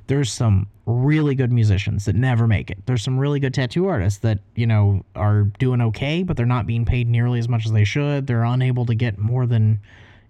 There's 0.05 0.31
some 0.31 0.67
really 0.85 1.33
good 1.33 1.51
musicians 1.51 2.05
that 2.05 2.15
never 2.15 2.45
make 2.45 2.69
it. 2.69 2.77
There's 2.85 3.03
some 3.03 3.17
really 3.17 3.39
good 3.39 3.55
tattoo 3.55 3.87
artists 3.87 4.19
that, 4.19 4.39
you 4.55 4.67
know, 4.67 5.03
are 5.15 5.43
doing 5.57 5.81
okay, 5.81 6.21
but 6.21 6.37
they're 6.37 6.45
not 6.45 6.67
being 6.67 6.85
paid 6.85 7.07
nearly 7.07 7.39
as 7.39 7.49
much 7.49 7.65
as 7.65 7.71
they 7.71 7.83
should. 7.83 8.27
They're 8.27 8.43
unable 8.43 8.85
to 8.85 8.93
get 8.93 9.17
more 9.17 9.47
than, 9.47 9.79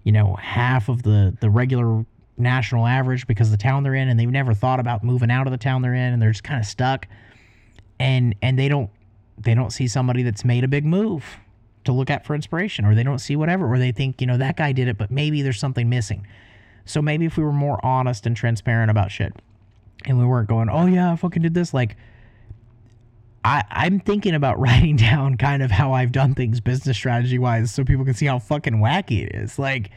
you 0.04 0.14
know, 0.14 0.36
half 0.36 0.88
of 0.88 1.04
the, 1.04 1.36
the 1.42 1.50
regular 1.50 2.06
national 2.40 2.88
average 2.88 3.28
because 3.28 3.52
the 3.52 3.58
town 3.58 3.84
they're 3.84 3.96
in 3.96 4.10
and 4.10 4.20
they've 4.20 4.30
never 4.30 4.54
thought 4.54 4.80
about 4.80 5.04
moving 5.04 5.30
out 5.30 5.48
of 5.48 5.52
the 5.52 5.58
town 5.58 5.82
they're 5.82 5.94
in 5.94 6.14
and 6.14 6.22
they're 6.22 6.32
just 6.32 6.44
kind 6.44 6.60
of 6.60 6.66
stuck. 6.66 7.08
And 8.00 8.36
and 8.42 8.58
they 8.58 8.70
don't 8.70 8.90
they 9.38 9.54
don't 9.54 9.72
see 9.72 9.88
somebody 9.88 10.24
that's 10.24 10.44
made 10.44 10.64
a 10.64 10.68
big 10.68 10.86
move 10.86 11.26
to 11.86 11.92
look 11.92 12.10
at 12.10 12.26
for 12.26 12.36
inspiration 12.36 12.86
or 12.86 12.94
they 12.94 13.04
don't 13.04 13.20
see 13.20 13.36
whatever 13.36 13.72
or 13.72 13.80
they 13.80 13.92
think 13.92 14.22
you 14.22 14.28
know 14.28 14.38
that 14.38 14.58
guy 14.58 14.72
did 14.72 14.88
it 14.88 14.98
but 14.98 15.10
maybe 15.10 15.42
there's 15.42 15.60
something 15.60 15.90
missing 15.90 16.28
so 16.86 17.02
maybe 17.02 17.26
if 17.26 17.38
we 17.38 17.44
were 17.44 17.54
more 17.54 17.84
honest 17.86 18.26
and 18.26 18.36
transparent 18.36 18.92
about 18.92 19.10
shit 19.12 19.34
and 20.06 20.20
we 20.20 20.26
weren't 20.26 20.50
going 20.50 20.70
oh 20.70 20.86
yeah 20.86 21.12
i 21.12 21.16
fucking 21.16 21.42
did 21.42 21.54
this 21.54 21.74
like 21.74 21.96
I, 23.44 23.64
I'm 23.70 24.00
thinking 24.00 24.36
about 24.36 24.60
writing 24.60 24.96
down 24.96 25.38
kind 25.38 25.64
of 25.64 25.72
how 25.72 25.94
I've 25.94 26.12
done 26.12 26.36
things 26.36 26.60
business 26.60 26.98
strategy 26.98 27.40
wise 27.40 27.74
so 27.74 27.84
people 27.84 28.06
can 28.06 28.14
see 28.14 28.26
how 28.26 28.40
fucking 28.40 28.76
wacky 28.76 29.26
it 29.26 29.34
is. 29.34 29.58
Like, 29.58 29.92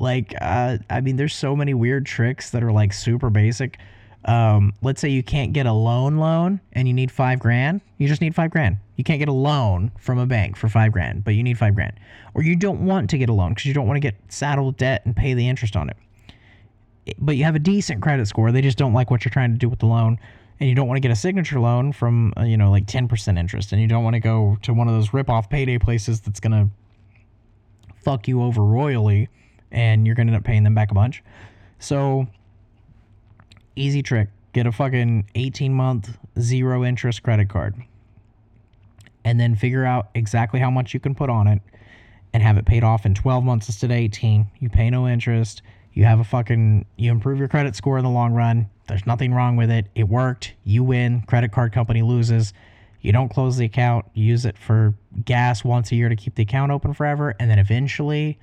like, 0.00 0.34
uh, 0.40 0.78
I 0.88 1.00
mean, 1.00 1.16
there's 1.16 1.34
so 1.34 1.54
many 1.54 1.74
weird 1.74 2.06
tricks 2.06 2.50
that 2.50 2.62
are 2.62 2.72
like 2.72 2.92
super 2.92 3.30
basic 3.30 3.78
um, 4.24 4.74
let's 4.82 5.00
say 5.00 5.08
you 5.08 5.22
can't 5.22 5.52
get 5.52 5.66
a 5.66 5.72
loan 5.72 6.18
loan 6.18 6.60
and 6.72 6.86
you 6.86 6.92
need 6.92 7.10
five 7.10 7.38
grand, 7.38 7.80
you 7.98 8.06
just 8.06 8.20
need 8.20 8.34
five 8.34 8.50
grand. 8.50 8.76
You 8.96 9.04
can't 9.04 9.18
get 9.18 9.28
a 9.28 9.32
loan 9.32 9.92
from 9.98 10.18
a 10.18 10.26
bank 10.26 10.56
for 10.56 10.68
five 10.68 10.92
grand, 10.92 11.24
but 11.24 11.34
you 11.34 11.42
need 11.42 11.56
five 11.56 11.74
grand. 11.74 11.94
Or 12.34 12.42
you 12.42 12.54
don't 12.54 12.84
want 12.84 13.08
to 13.10 13.18
get 13.18 13.30
a 13.30 13.32
loan 13.32 13.50
because 13.50 13.64
you 13.64 13.72
don't 13.72 13.86
want 13.86 13.96
to 13.96 14.00
get 14.00 14.14
saddled 14.28 14.76
debt 14.76 15.02
and 15.06 15.16
pay 15.16 15.32
the 15.32 15.48
interest 15.48 15.74
on 15.74 15.88
it. 15.88 15.96
But 17.18 17.36
you 17.36 17.44
have 17.44 17.54
a 17.54 17.60
decent 17.60 18.02
credit 18.02 18.28
score. 18.28 18.52
They 18.52 18.60
just 18.60 18.76
don't 18.76 18.92
like 18.92 19.10
what 19.10 19.24
you're 19.24 19.32
trying 19.32 19.52
to 19.52 19.58
do 19.58 19.70
with 19.70 19.78
the 19.78 19.86
loan. 19.86 20.18
And 20.60 20.68
you 20.68 20.74
don't 20.74 20.86
want 20.86 20.98
to 20.98 21.00
get 21.00 21.10
a 21.10 21.16
signature 21.16 21.58
loan 21.58 21.92
from, 21.92 22.34
uh, 22.36 22.42
you 22.42 22.58
know, 22.58 22.70
like 22.70 22.84
10% 22.84 23.38
interest. 23.38 23.72
And 23.72 23.80
you 23.80 23.88
don't 23.88 24.04
want 24.04 24.14
to 24.14 24.20
go 24.20 24.58
to 24.62 24.74
one 24.74 24.86
of 24.86 24.94
those 24.94 25.14
rip 25.14 25.30
off 25.30 25.48
payday 25.48 25.78
places 25.78 26.20
that's 26.20 26.40
going 26.40 26.52
to 26.52 26.68
fuck 28.04 28.28
you 28.28 28.42
over 28.42 28.62
royally 28.62 29.30
and 29.72 30.06
you're 30.06 30.14
going 30.14 30.26
to 30.26 30.32
end 30.32 30.40
up 30.40 30.44
paying 30.44 30.64
them 30.64 30.74
back 30.74 30.90
a 30.90 30.94
bunch. 30.94 31.22
So 31.78 32.26
Easy 33.76 34.02
trick. 34.02 34.28
Get 34.52 34.66
a 34.66 34.72
fucking 34.72 35.30
18 35.34 35.72
month 35.72 36.18
zero 36.38 36.84
interest 36.84 37.22
credit 37.22 37.48
card. 37.48 37.74
And 39.24 39.38
then 39.38 39.54
figure 39.54 39.84
out 39.84 40.10
exactly 40.14 40.60
how 40.60 40.70
much 40.70 40.92
you 40.92 41.00
can 41.00 41.14
put 41.14 41.30
on 41.30 41.46
it 41.46 41.62
and 42.32 42.42
have 42.42 42.56
it 42.56 42.66
paid 42.66 42.84
off 42.84 43.06
in 43.06 43.14
12 43.14 43.44
months 43.44 43.68
instead 43.68 43.90
of 43.90 43.96
18. 43.96 44.50
You 44.58 44.68
pay 44.68 44.90
no 44.90 45.08
interest. 45.08 45.62
You 45.92 46.04
have 46.04 46.20
a 46.20 46.24
fucking, 46.24 46.84
you 46.96 47.10
improve 47.10 47.38
your 47.38 47.48
credit 47.48 47.74
score 47.74 47.98
in 47.98 48.04
the 48.04 48.10
long 48.10 48.32
run. 48.32 48.68
There's 48.86 49.06
nothing 49.06 49.32
wrong 49.32 49.56
with 49.56 49.70
it. 49.70 49.86
It 49.94 50.08
worked. 50.08 50.54
You 50.64 50.84
win. 50.84 51.22
Credit 51.22 51.52
card 51.52 51.72
company 51.72 52.02
loses. 52.02 52.52
You 53.00 53.12
don't 53.12 53.28
close 53.28 53.56
the 53.56 53.64
account. 53.64 54.04
Use 54.14 54.44
it 54.44 54.58
for 54.58 54.94
gas 55.24 55.64
once 55.64 55.90
a 55.90 55.96
year 55.96 56.08
to 56.08 56.16
keep 56.16 56.34
the 56.34 56.42
account 56.42 56.70
open 56.70 56.92
forever. 56.92 57.34
And 57.38 57.50
then 57.50 57.58
eventually 57.58 58.38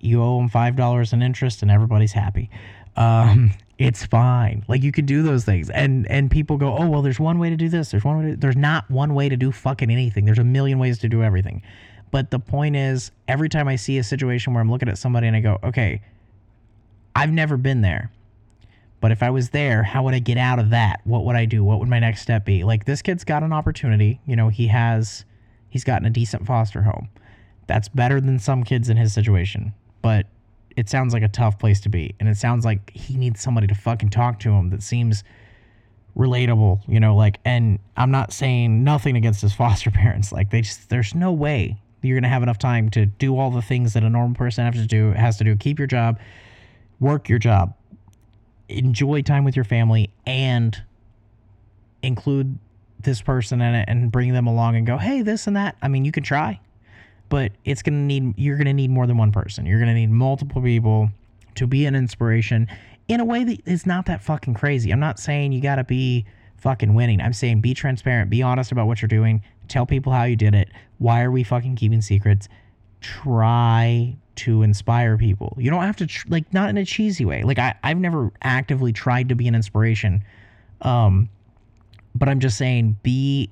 you 0.00 0.22
owe 0.22 0.38
them 0.38 0.48
$5 0.48 1.12
in 1.12 1.22
interest 1.22 1.62
and 1.62 1.70
everybody's 1.70 2.12
happy. 2.12 2.50
Um, 2.96 3.52
it's 3.78 4.04
fine. 4.04 4.64
Like 4.68 4.82
you 4.82 4.92
can 4.92 5.06
do 5.06 5.22
those 5.22 5.44
things, 5.44 5.70
and 5.70 6.06
and 6.10 6.30
people 6.30 6.56
go, 6.58 6.76
oh 6.76 6.86
well, 6.86 7.02
there's 7.02 7.18
one 7.18 7.38
way 7.38 7.50
to 7.50 7.56
do 7.56 7.68
this. 7.68 7.90
There's 7.90 8.04
one 8.04 8.18
way. 8.18 8.30
To, 8.30 8.36
there's 8.36 8.56
not 8.56 8.90
one 8.90 9.14
way 9.14 9.28
to 9.28 9.36
do 9.36 9.50
fucking 9.52 9.90
anything. 9.90 10.26
There's 10.26 10.38
a 10.38 10.44
million 10.44 10.78
ways 10.78 10.98
to 10.98 11.08
do 11.08 11.22
everything. 11.22 11.62
But 12.10 12.30
the 12.30 12.38
point 12.38 12.76
is, 12.76 13.10
every 13.28 13.48
time 13.48 13.68
I 13.68 13.76
see 13.76 13.98
a 13.98 14.04
situation 14.04 14.52
where 14.52 14.60
I'm 14.60 14.70
looking 14.70 14.88
at 14.88 14.98
somebody 14.98 15.28
and 15.28 15.36
I 15.36 15.40
go, 15.40 15.58
okay, 15.62 16.02
I've 17.14 17.30
never 17.30 17.56
been 17.56 17.82
there. 17.82 18.10
But 19.00 19.12
if 19.12 19.22
I 19.22 19.30
was 19.30 19.50
there, 19.50 19.82
how 19.82 20.02
would 20.02 20.14
I 20.14 20.18
get 20.18 20.36
out 20.36 20.58
of 20.58 20.70
that? 20.70 21.00
What 21.04 21.24
would 21.24 21.36
I 21.36 21.46
do? 21.46 21.64
What 21.64 21.78
would 21.78 21.88
my 21.88 22.00
next 22.00 22.20
step 22.20 22.44
be? 22.44 22.64
Like 22.64 22.84
this 22.84 23.00
kid's 23.00 23.24
got 23.24 23.42
an 23.42 23.52
opportunity. 23.52 24.20
You 24.26 24.36
know, 24.36 24.48
he 24.48 24.66
has 24.66 25.24
he's 25.70 25.84
gotten 25.84 26.06
a 26.06 26.10
decent 26.10 26.46
foster 26.46 26.82
home. 26.82 27.08
That's 27.66 27.88
better 27.88 28.20
than 28.20 28.38
some 28.38 28.64
kids 28.64 28.90
in 28.90 28.96
his 28.96 29.14
situation. 29.14 29.72
But 30.02 30.26
it 30.76 30.88
sounds 30.88 31.12
like 31.12 31.22
a 31.22 31.28
tough 31.28 31.58
place 31.58 31.80
to 31.82 31.88
be. 31.88 32.14
And 32.20 32.28
it 32.28 32.36
sounds 32.36 32.64
like 32.64 32.90
he 32.90 33.16
needs 33.16 33.40
somebody 33.40 33.66
to 33.66 33.74
fucking 33.74 34.10
talk 34.10 34.40
to 34.40 34.50
him 34.50 34.70
that 34.70 34.82
seems 34.82 35.24
relatable, 36.16 36.80
you 36.88 37.00
know, 37.00 37.14
like 37.14 37.38
and 37.44 37.78
I'm 37.96 38.10
not 38.10 38.32
saying 38.32 38.82
nothing 38.82 39.16
against 39.16 39.42
his 39.42 39.52
foster 39.60 39.90
parents. 39.90 40.32
Like 40.32 40.50
they 40.50 40.62
just 40.62 40.88
there's 40.88 41.14
no 41.14 41.32
way 41.32 41.80
you're 42.02 42.18
gonna 42.18 42.28
have 42.28 42.42
enough 42.42 42.58
time 42.58 42.88
to 42.90 43.06
do 43.06 43.38
all 43.38 43.50
the 43.50 43.62
things 43.62 43.92
that 43.92 44.02
a 44.02 44.08
normal 44.08 44.34
person 44.34 44.64
has 44.64 44.74
to 44.74 44.86
do 44.86 45.12
has 45.12 45.36
to 45.38 45.44
do. 45.44 45.56
Keep 45.56 45.78
your 45.78 45.86
job, 45.86 46.18
work 46.98 47.28
your 47.28 47.38
job, 47.38 47.74
enjoy 48.68 49.22
time 49.22 49.44
with 49.44 49.56
your 49.56 49.64
family, 49.64 50.10
and 50.26 50.82
include 52.02 52.58
this 53.00 53.20
person 53.20 53.60
in 53.60 53.74
it 53.74 53.88
and 53.88 54.10
bring 54.10 54.32
them 54.32 54.46
along 54.46 54.76
and 54.76 54.86
go, 54.86 54.96
hey, 54.96 55.22
this 55.22 55.46
and 55.46 55.56
that. 55.56 55.76
I 55.82 55.88
mean, 55.88 56.04
you 56.04 56.12
can 56.12 56.22
try 56.22 56.60
but 57.30 57.52
it's 57.64 57.80
going 57.80 57.94
to 57.94 58.04
need 58.04 58.34
you're 58.36 58.56
going 58.56 58.66
to 58.66 58.74
need 58.74 58.90
more 58.90 59.06
than 59.06 59.16
one 59.16 59.32
person. 59.32 59.64
You're 59.64 59.78
going 59.78 59.88
to 59.88 59.94
need 59.94 60.10
multiple 60.10 60.60
people 60.60 61.08
to 61.54 61.66
be 61.66 61.86
an 61.86 61.94
inspiration 61.94 62.68
in 63.08 63.20
a 63.20 63.24
way 63.24 63.44
that 63.44 63.66
is 63.66 63.86
not 63.86 64.06
that 64.06 64.22
fucking 64.22 64.54
crazy. 64.54 64.90
I'm 64.90 65.00
not 65.00 65.18
saying 65.18 65.52
you 65.52 65.62
got 65.62 65.76
to 65.76 65.84
be 65.84 66.26
fucking 66.58 66.92
winning. 66.92 67.20
I'm 67.20 67.32
saying 67.32 67.62
be 67.62 67.72
transparent, 67.72 68.28
be 68.30 68.42
honest 68.42 68.72
about 68.72 68.86
what 68.86 69.00
you're 69.00 69.08
doing, 69.08 69.42
tell 69.68 69.86
people 69.86 70.12
how 70.12 70.24
you 70.24 70.36
did 70.36 70.54
it. 70.54 70.68
Why 70.98 71.22
are 71.22 71.30
we 71.30 71.42
fucking 71.42 71.76
keeping 71.76 72.02
secrets? 72.02 72.48
Try 73.00 74.16
to 74.36 74.62
inspire 74.62 75.16
people. 75.16 75.56
You 75.58 75.70
don't 75.70 75.82
have 75.82 75.96
to 75.96 76.06
tr- 76.06 76.26
like 76.28 76.52
not 76.52 76.68
in 76.68 76.76
a 76.78 76.84
cheesy 76.84 77.24
way. 77.24 77.42
Like 77.42 77.58
I 77.58 77.74
I've 77.82 77.98
never 77.98 78.30
actively 78.42 78.92
tried 78.92 79.28
to 79.30 79.34
be 79.34 79.48
an 79.48 79.54
inspiration. 79.54 80.24
Um 80.82 81.28
but 82.14 82.28
I'm 82.28 82.40
just 82.40 82.58
saying 82.58 82.96
be 83.02 83.50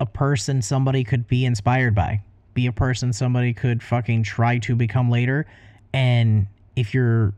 a 0.00 0.06
person 0.06 0.62
somebody 0.62 1.04
could 1.04 1.26
be 1.28 1.44
inspired 1.44 1.94
by 1.94 2.22
be 2.56 2.66
a 2.66 2.72
person 2.72 3.12
somebody 3.12 3.54
could 3.54 3.82
fucking 3.82 4.24
try 4.24 4.58
to 4.58 4.74
become 4.74 5.08
later. 5.08 5.46
And 5.92 6.48
if 6.74 6.92
you're, 6.92 7.32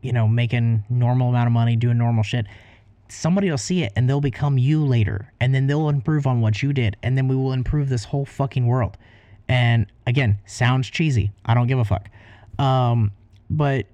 you 0.00 0.12
know, 0.12 0.26
making 0.26 0.84
normal 0.88 1.28
amount 1.28 1.48
of 1.48 1.52
money, 1.52 1.76
doing 1.76 1.98
normal 1.98 2.22
shit, 2.22 2.46
somebody 3.08 3.50
will 3.50 3.58
see 3.58 3.82
it 3.82 3.92
and 3.94 4.08
they'll 4.08 4.22
become 4.22 4.56
you 4.56 4.86
later. 4.86 5.30
And 5.40 5.54
then 5.54 5.66
they'll 5.66 5.90
improve 5.90 6.26
on 6.26 6.40
what 6.40 6.62
you 6.62 6.72
did. 6.72 6.96
And 7.02 7.18
then 7.18 7.28
we 7.28 7.36
will 7.36 7.52
improve 7.52 7.90
this 7.90 8.04
whole 8.04 8.24
fucking 8.24 8.66
world. 8.66 8.96
And 9.48 9.86
again, 10.06 10.38
sounds 10.46 10.88
cheesy. 10.88 11.32
I 11.44 11.52
don't 11.54 11.66
give 11.66 11.78
a 11.78 11.84
fuck. 11.84 12.08
Um, 12.58 13.12
but 13.50 13.86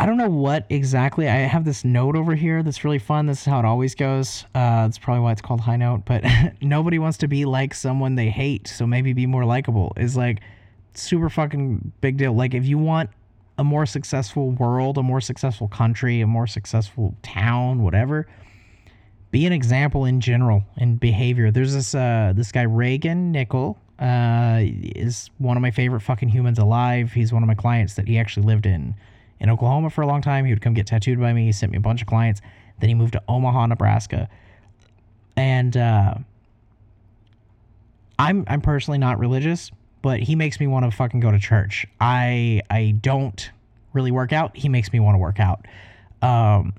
I 0.00 0.06
don't 0.06 0.16
know 0.16 0.30
what 0.30 0.64
exactly. 0.70 1.28
I 1.28 1.40
have 1.40 1.66
this 1.66 1.84
note 1.84 2.16
over 2.16 2.34
here 2.34 2.62
that's 2.62 2.84
really 2.84 2.98
fun. 2.98 3.26
This 3.26 3.40
is 3.40 3.44
how 3.44 3.58
it 3.58 3.66
always 3.66 3.94
goes. 3.94 4.46
Uh, 4.54 4.86
that's 4.86 4.96
probably 4.96 5.20
why 5.20 5.32
it's 5.32 5.42
called 5.42 5.60
high 5.60 5.76
note. 5.76 6.06
But 6.06 6.24
nobody 6.62 6.98
wants 6.98 7.18
to 7.18 7.28
be 7.28 7.44
like 7.44 7.74
someone 7.74 8.14
they 8.14 8.30
hate, 8.30 8.66
so 8.66 8.86
maybe 8.86 9.12
be 9.12 9.26
more 9.26 9.44
likable. 9.44 9.92
Is 9.98 10.16
like 10.16 10.40
super 10.94 11.28
fucking 11.28 11.92
big 12.00 12.16
deal. 12.16 12.32
Like 12.32 12.54
if 12.54 12.64
you 12.64 12.78
want 12.78 13.10
a 13.58 13.62
more 13.62 13.84
successful 13.84 14.52
world, 14.52 14.96
a 14.96 15.02
more 15.02 15.20
successful 15.20 15.68
country, 15.68 16.22
a 16.22 16.26
more 16.26 16.46
successful 16.46 17.14
town, 17.20 17.82
whatever, 17.82 18.26
be 19.30 19.44
an 19.44 19.52
example 19.52 20.06
in 20.06 20.22
general 20.22 20.64
in 20.78 20.96
behavior. 20.96 21.50
There's 21.50 21.74
this 21.74 21.94
uh, 21.94 22.32
this 22.34 22.52
guy 22.52 22.62
Reagan 22.62 23.32
Nickel 23.32 23.76
uh, 23.98 24.60
is 24.62 25.28
one 25.36 25.58
of 25.58 25.60
my 25.60 25.70
favorite 25.70 26.00
fucking 26.00 26.30
humans 26.30 26.58
alive. 26.58 27.12
He's 27.12 27.34
one 27.34 27.42
of 27.42 27.46
my 27.46 27.54
clients 27.54 27.96
that 27.96 28.08
he 28.08 28.18
actually 28.18 28.46
lived 28.46 28.64
in 28.64 28.94
in 29.40 29.50
Oklahoma 29.50 29.90
for 29.90 30.02
a 30.02 30.06
long 30.06 30.22
time. 30.22 30.44
He 30.44 30.52
would 30.52 30.62
come 30.62 30.74
get 30.74 30.86
tattooed 30.86 31.18
by 31.18 31.32
me. 31.32 31.46
He 31.46 31.52
sent 31.52 31.72
me 31.72 31.78
a 31.78 31.80
bunch 31.80 32.02
of 32.02 32.06
clients. 32.06 32.40
Then 32.78 32.88
he 32.88 32.94
moved 32.94 33.14
to 33.14 33.22
Omaha, 33.28 33.66
Nebraska. 33.66 34.28
And 35.36 35.76
uh, 35.76 36.14
I'm 38.18 38.44
I'm 38.46 38.60
personally 38.60 38.98
not 38.98 39.18
religious, 39.18 39.70
but 40.02 40.20
he 40.20 40.36
makes 40.36 40.60
me 40.60 40.66
want 40.66 40.84
to 40.84 40.90
fucking 40.90 41.20
go 41.20 41.30
to 41.30 41.38
church. 41.38 41.86
I 42.00 42.62
I 42.70 42.94
don't 43.00 43.50
really 43.92 44.10
work 44.10 44.32
out. 44.32 44.56
He 44.56 44.68
makes 44.68 44.92
me 44.92 45.00
want 45.00 45.14
to 45.14 45.18
work 45.18 45.40
out. 45.40 45.66
Um, 46.22 46.74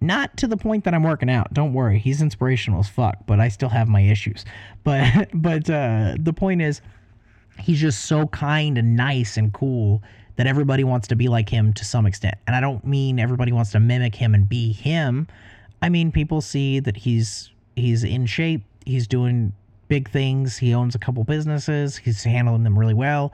not 0.00 0.36
to 0.38 0.46
the 0.46 0.56
point 0.56 0.84
that 0.84 0.94
I'm 0.94 1.02
working 1.02 1.30
out. 1.30 1.54
Don't 1.54 1.72
worry, 1.72 1.98
he's 1.98 2.20
inspirational 2.20 2.80
as 2.80 2.88
fuck, 2.88 3.18
but 3.26 3.40
I 3.40 3.48
still 3.48 3.68
have 3.70 3.88
my 3.88 4.00
issues. 4.00 4.44
But 4.84 5.30
but 5.34 5.68
uh, 5.68 6.14
the 6.16 6.32
point 6.32 6.62
is, 6.62 6.80
he's 7.58 7.80
just 7.80 8.04
so 8.04 8.28
kind 8.28 8.78
and 8.78 8.94
nice 8.94 9.36
and 9.36 9.52
cool 9.52 10.00
that 10.36 10.46
everybody 10.46 10.84
wants 10.84 11.08
to 11.08 11.16
be 11.16 11.28
like 11.28 11.48
him 11.48 11.72
to 11.74 11.84
some 11.84 12.06
extent. 12.06 12.36
And 12.46 12.54
I 12.54 12.60
don't 12.60 12.84
mean 12.84 13.18
everybody 13.18 13.52
wants 13.52 13.72
to 13.72 13.80
mimic 13.80 14.14
him 14.14 14.34
and 14.34 14.48
be 14.48 14.72
him. 14.72 15.26
I 15.82 15.88
mean 15.88 16.12
people 16.12 16.40
see 16.40 16.80
that 16.80 16.96
he's 16.96 17.50
he's 17.74 18.04
in 18.04 18.26
shape, 18.26 18.62
he's 18.84 19.06
doing 19.06 19.52
big 19.88 20.10
things, 20.10 20.56
he 20.56 20.74
owns 20.74 20.94
a 20.94 20.98
couple 20.98 21.22
businesses, 21.24 21.96
he's 21.96 22.24
handling 22.24 22.64
them 22.64 22.78
really 22.78 22.94
well, 22.94 23.32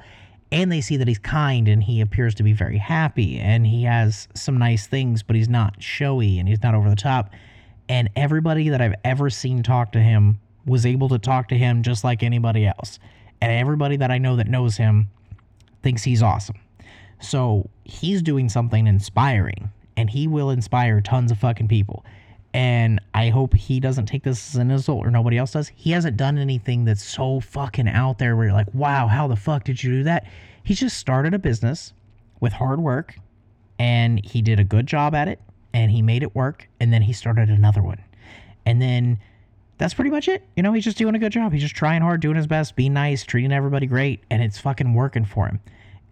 and 0.50 0.71
they 0.71 0.80
see 0.80 0.97
that 0.99 1.09
he's 1.09 1.18
kind 1.18 1.66
and 1.66 1.82
he 1.82 2.00
appears 2.00 2.35
to 2.37 2.42
be 2.42 2.52
very 2.52 2.78
happy 2.78 3.38
and 3.38 3.66
he 3.66 3.85
has 3.85 4.28
some 4.35 4.59
nice 4.59 4.87
things, 4.87 5.23
but 5.23 5.35
he's 5.35 5.49
not 5.49 5.82
showy 5.82 6.38
and 6.38 6.49
he's 6.49 6.62
not 6.62 6.75
over 6.75 6.90
the 6.90 6.97
top. 6.97 7.30
And 7.88 8.11
everybody 8.16 8.68
that 8.68 8.80
I've 8.80 8.94
ever 9.04 9.30
seen 9.30 9.62
talk 9.62 9.92
to 9.92 10.00
him 10.00 10.38
was 10.66 10.87
able 10.87 11.09
to 11.09 11.18
talk 11.18 11.49
to 11.49 11.56
him 11.56 11.82
just 11.82 12.04
like 12.04 12.23
anybody 12.23 12.66
else. 12.66 12.99
And 13.40 13.50
everybody 13.50 13.97
that 13.97 14.11
I 14.11 14.18
know 14.18 14.37
that 14.37 14.47
knows 14.47 14.76
him 14.76 15.09
thinks 15.82 16.02
he's 16.04 16.23
awesome. 16.23 16.56
So 17.22 17.70
he's 17.84 18.20
doing 18.20 18.48
something 18.48 18.86
inspiring 18.86 19.70
and 19.96 20.10
he 20.10 20.26
will 20.26 20.50
inspire 20.50 21.00
tons 21.00 21.30
of 21.30 21.38
fucking 21.38 21.68
people. 21.68 22.04
And 22.54 23.00
I 23.14 23.30
hope 23.30 23.54
he 23.54 23.80
doesn't 23.80 24.06
take 24.06 24.24
this 24.24 24.50
as 24.50 24.56
an 24.56 24.70
insult 24.70 25.06
or 25.06 25.10
nobody 25.10 25.38
else 25.38 25.52
does. 25.52 25.68
He 25.74 25.92
hasn't 25.92 26.16
done 26.16 26.36
anything 26.36 26.84
that's 26.84 27.02
so 27.02 27.40
fucking 27.40 27.88
out 27.88 28.18
there 28.18 28.36
where 28.36 28.46
you're 28.46 28.54
like, 28.54 28.74
wow, 28.74 29.06
how 29.06 29.26
the 29.26 29.36
fuck 29.36 29.64
did 29.64 29.82
you 29.82 29.90
do 29.90 30.02
that? 30.04 30.26
He 30.64 30.74
just 30.74 30.98
started 30.98 31.32
a 31.32 31.38
business 31.38 31.92
with 32.40 32.52
hard 32.52 32.80
work 32.80 33.16
and 33.78 34.22
he 34.24 34.42
did 34.42 34.60
a 34.60 34.64
good 34.64 34.86
job 34.86 35.14
at 35.14 35.28
it 35.28 35.40
and 35.72 35.90
he 35.90 36.02
made 36.02 36.22
it 36.22 36.34
work. 36.34 36.68
And 36.80 36.92
then 36.92 37.02
he 37.02 37.12
started 37.12 37.48
another 37.48 37.82
one. 37.82 38.02
And 38.66 38.82
then 38.82 39.18
that's 39.78 39.94
pretty 39.94 40.10
much 40.10 40.28
it. 40.28 40.46
You 40.56 40.62
know, 40.62 40.72
he's 40.72 40.84
just 40.84 40.98
doing 40.98 41.14
a 41.14 41.18
good 41.18 41.32
job. 41.32 41.52
He's 41.52 41.62
just 41.62 41.74
trying 41.74 42.02
hard, 42.02 42.20
doing 42.20 42.36
his 42.36 42.46
best, 42.46 42.76
being 42.76 42.92
nice, 42.92 43.24
treating 43.24 43.52
everybody 43.52 43.86
great. 43.86 44.20
And 44.30 44.42
it's 44.42 44.58
fucking 44.58 44.92
working 44.92 45.24
for 45.24 45.46
him. 45.46 45.60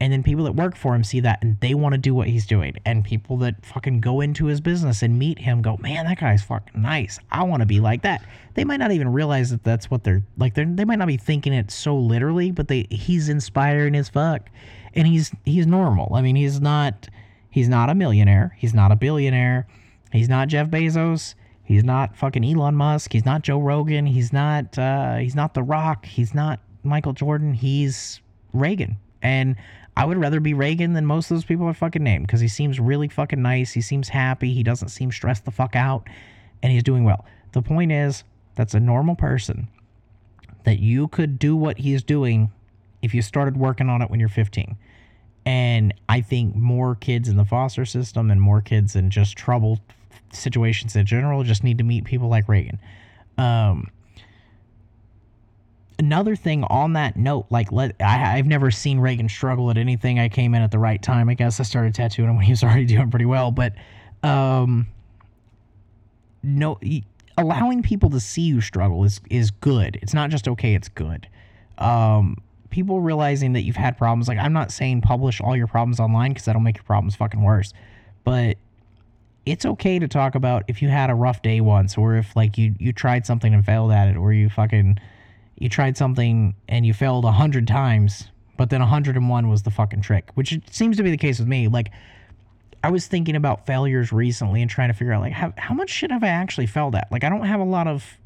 And 0.00 0.10
then 0.10 0.22
people 0.22 0.44
that 0.44 0.52
work 0.52 0.76
for 0.76 0.94
him 0.94 1.04
see 1.04 1.20
that 1.20 1.42
and 1.42 1.60
they 1.60 1.74
want 1.74 1.92
to 1.92 1.98
do 1.98 2.14
what 2.14 2.26
he's 2.26 2.46
doing. 2.46 2.74
And 2.86 3.04
people 3.04 3.36
that 3.38 3.64
fucking 3.66 4.00
go 4.00 4.22
into 4.22 4.46
his 4.46 4.60
business 4.60 5.02
and 5.02 5.18
meet 5.18 5.38
him 5.38 5.60
go, 5.60 5.76
man, 5.76 6.06
that 6.06 6.18
guy's 6.18 6.42
fucking 6.42 6.80
nice. 6.80 7.18
I 7.30 7.42
want 7.42 7.60
to 7.60 7.66
be 7.66 7.80
like 7.80 8.02
that. 8.02 8.24
They 8.54 8.64
might 8.64 8.78
not 8.78 8.92
even 8.92 9.12
realize 9.12 9.50
that 9.50 9.62
that's 9.62 9.90
what 9.90 10.02
they're 10.02 10.22
like. 10.38 10.54
They're, 10.54 10.64
they 10.64 10.86
might 10.86 10.98
not 10.98 11.08
be 11.08 11.18
thinking 11.18 11.52
it 11.52 11.70
so 11.70 11.96
literally, 11.96 12.50
but 12.50 12.68
they 12.68 12.86
he's 12.90 13.28
inspiring 13.28 13.94
as 13.94 14.08
fuck, 14.08 14.48
and 14.94 15.06
he's 15.06 15.32
he's 15.44 15.66
normal. 15.66 16.14
I 16.14 16.22
mean, 16.22 16.34
he's 16.34 16.60
not 16.60 17.08
he's 17.50 17.68
not 17.68 17.90
a 17.90 17.94
millionaire. 17.94 18.56
He's 18.58 18.74
not 18.74 18.90
a 18.92 18.96
billionaire. 18.96 19.66
He's 20.12 20.28
not 20.28 20.48
Jeff 20.48 20.68
Bezos. 20.68 21.34
He's 21.62 21.84
not 21.84 22.16
fucking 22.16 22.44
Elon 22.44 22.74
Musk. 22.74 23.12
He's 23.12 23.24
not 23.24 23.42
Joe 23.42 23.60
Rogan. 23.60 24.06
He's 24.06 24.32
not 24.32 24.76
uh, 24.78 25.16
he's 25.16 25.34
not 25.34 25.54
The 25.54 25.62
Rock. 25.62 26.06
He's 26.06 26.34
not 26.34 26.58
Michael 26.82 27.12
Jordan. 27.12 27.54
He's 27.54 28.20
Reagan. 28.52 28.96
And 29.22 29.56
I 30.00 30.06
would 30.06 30.16
rather 30.16 30.40
be 30.40 30.54
Reagan 30.54 30.94
than 30.94 31.04
most 31.04 31.30
of 31.30 31.36
those 31.36 31.44
people 31.44 31.66
I 31.66 31.74
fucking 31.74 32.02
named 32.02 32.26
because 32.26 32.40
he 32.40 32.48
seems 32.48 32.80
really 32.80 33.08
fucking 33.08 33.42
nice. 33.42 33.72
He 33.72 33.82
seems 33.82 34.08
happy. 34.08 34.54
He 34.54 34.62
doesn't 34.62 34.88
seem 34.88 35.12
stressed 35.12 35.44
the 35.44 35.50
fuck 35.50 35.76
out, 35.76 36.08
and 36.62 36.72
he's 36.72 36.82
doing 36.82 37.04
well. 37.04 37.26
The 37.52 37.60
point 37.60 37.92
is, 37.92 38.24
that's 38.54 38.72
a 38.72 38.80
normal 38.80 39.14
person 39.14 39.68
that 40.64 40.78
you 40.78 41.08
could 41.08 41.38
do 41.38 41.54
what 41.54 41.76
he's 41.76 42.02
doing 42.02 42.50
if 43.02 43.12
you 43.12 43.20
started 43.20 43.58
working 43.58 43.90
on 43.90 44.00
it 44.00 44.08
when 44.08 44.20
you're 44.20 44.30
15. 44.30 44.74
And 45.44 45.92
I 46.08 46.22
think 46.22 46.56
more 46.56 46.94
kids 46.94 47.28
in 47.28 47.36
the 47.36 47.44
foster 47.44 47.84
system 47.84 48.30
and 48.30 48.40
more 48.40 48.62
kids 48.62 48.96
in 48.96 49.10
just 49.10 49.36
troubled 49.36 49.80
situations 50.32 50.96
in 50.96 51.04
general 51.04 51.42
just 51.42 51.62
need 51.62 51.76
to 51.76 51.84
meet 51.84 52.04
people 52.04 52.28
like 52.28 52.48
Reagan. 52.48 52.78
Um, 53.36 53.90
another 56.00 56.34
thing 56.34 56.64
on 56.64 56.94
that 56.94 57.14
note, 57.14 57.46
like 57.50 57.70
let 57.70 57.94
I, 58.00 58.38
I've 58.38 58.46
never 58.46 58.70
seen 58.70 58.98
Reagan 58.98 59.28
struggle 59.28 59.70
at 59.70 59.76
anything. 59.76 60.18
I 60.18 60.30
came 60.30 60.54
in 60.54 60.62
at 60.62 60.70
the 60.70 60.78
right 60.78 61.00
time. 61.00 61.28
I 61.28 61.34
guess 61.34 61.60
I 61.60 61.62
started 61.62 61.94
tattooing 61.94 62.30
him 62.30 62.36
when 62.36 62.44
he 62.44 62.52
was 62.52 62.64
already 62.64 62.86
doing 62.86 63.10
pretty 63.10 63.26
well, 63.26 63.50
but 63.50 63.74
um, 64.22 64.88
no, 66.42 66.80
allowing 67.36 67.82
people 67.82 68.10
to 68.10 68.18
see 68.18 68.42
you 68.42 68.60
struggle 68.60 69.04
is 69.04 69.20
is 69.30 69.50
good. 69.50 69.98
It's 70.02 70.14
not 70.14 70.30
just 70.30 70.48
okay. 70.48 70.74
It's 70.74 70.88
good. 70.88 71.28
Um, 71.78 72.38
people 72.70 73.02
realizing 73.02 73.52
that 73.52 73.60
you've 73.60 73.76
had 73.76 73.98
problems. 73.98 74.26
Like 74.26 74.38
I'm 74.38 74.54
not 74.54 74.72
saying 74.72 75.02
publish 75.02 75.40
all 75.40 75.54
your 75.54 75.66
problems 75.66 76.00
online 76.00 76.32
because 76.32 76.46
that'll 76.46 76.62
make 76.62 76.78
your 76.78 76.84
problems 76.84 77.14
fucking 77.14 77.42
worse, 77.42 77.74
but 78.24 78.56
it's 79.44 79.66
okay 79.66 79.98
to 79.98 80.08
talk 80.08 80.34
about 80.34 80.64
if 80.66 80.80
you 80.80 80.88
had 80.88 81.10
a 81.10 81.14
rough 81.14 81.42
day 81.42 81.60
once 81.60 81.98
or 81.98 82.16
if 82.16 82.34
like 82.34 82.56
you 82.56 82.74
you 82.78 82.92
tried 82.94 83.26
something 83.26 83.52
and 83.52 83.66
failed 83.66 83.92
at 83.92 84.08
it 84.08 84.16
or 84.16 84.32
you 84.32 84.48
fucking 84.48 84.98
you 85.60 85.68
tried 85.68 85.96
something 85.96 86.56
and 86.68 86.84
you 86.84 86.92
failed 86.92 87.24
a 87.24 87.32
hundred 87.32 87.68
times, 87.68 88.28
but 88.56 88.70
then 88.70 88.80
101 88.80 89.48
was 89.48 89.62
the 89.62 89.70
fucking 89.70 90.00
trick, 90.00 90.30
which 90.34 90.58
seems 90.70 90.96
to 90.96 91.02
be 91.04 91.10
the 91.10 91.18
case 91.18 91.38
with 91.38 91.46
me. 91.46 91.68
Like, 91.68 91.92
I 92.82 92.90
was 92.90 93.06
thinking 93.06 93.36
about 93.36 93.66
failures 93.66 94.10
recently 94.10 94.62
and 94.62 94.70
trying 94.70 94.88
to 94.88 94.94
figure 94.94 95.12
out, 95.12 95.20
like, 95.20 95.34
how, 95.34 95.52
how 95.58 95.74
much 95.74 95.90
shit 95.90 96.10
have 96.10 96.24
I 96.24 96.28
actually 96.28 96.66
failed 96.66 96.94
at? 96.94 97.12
Like, 97.12 97.24
I 97.24 97.28
don't 97.28 97.44
have 97.44 97.60
a 97.60 97.64
lot 97.64 97.86
of, 97.86 98.18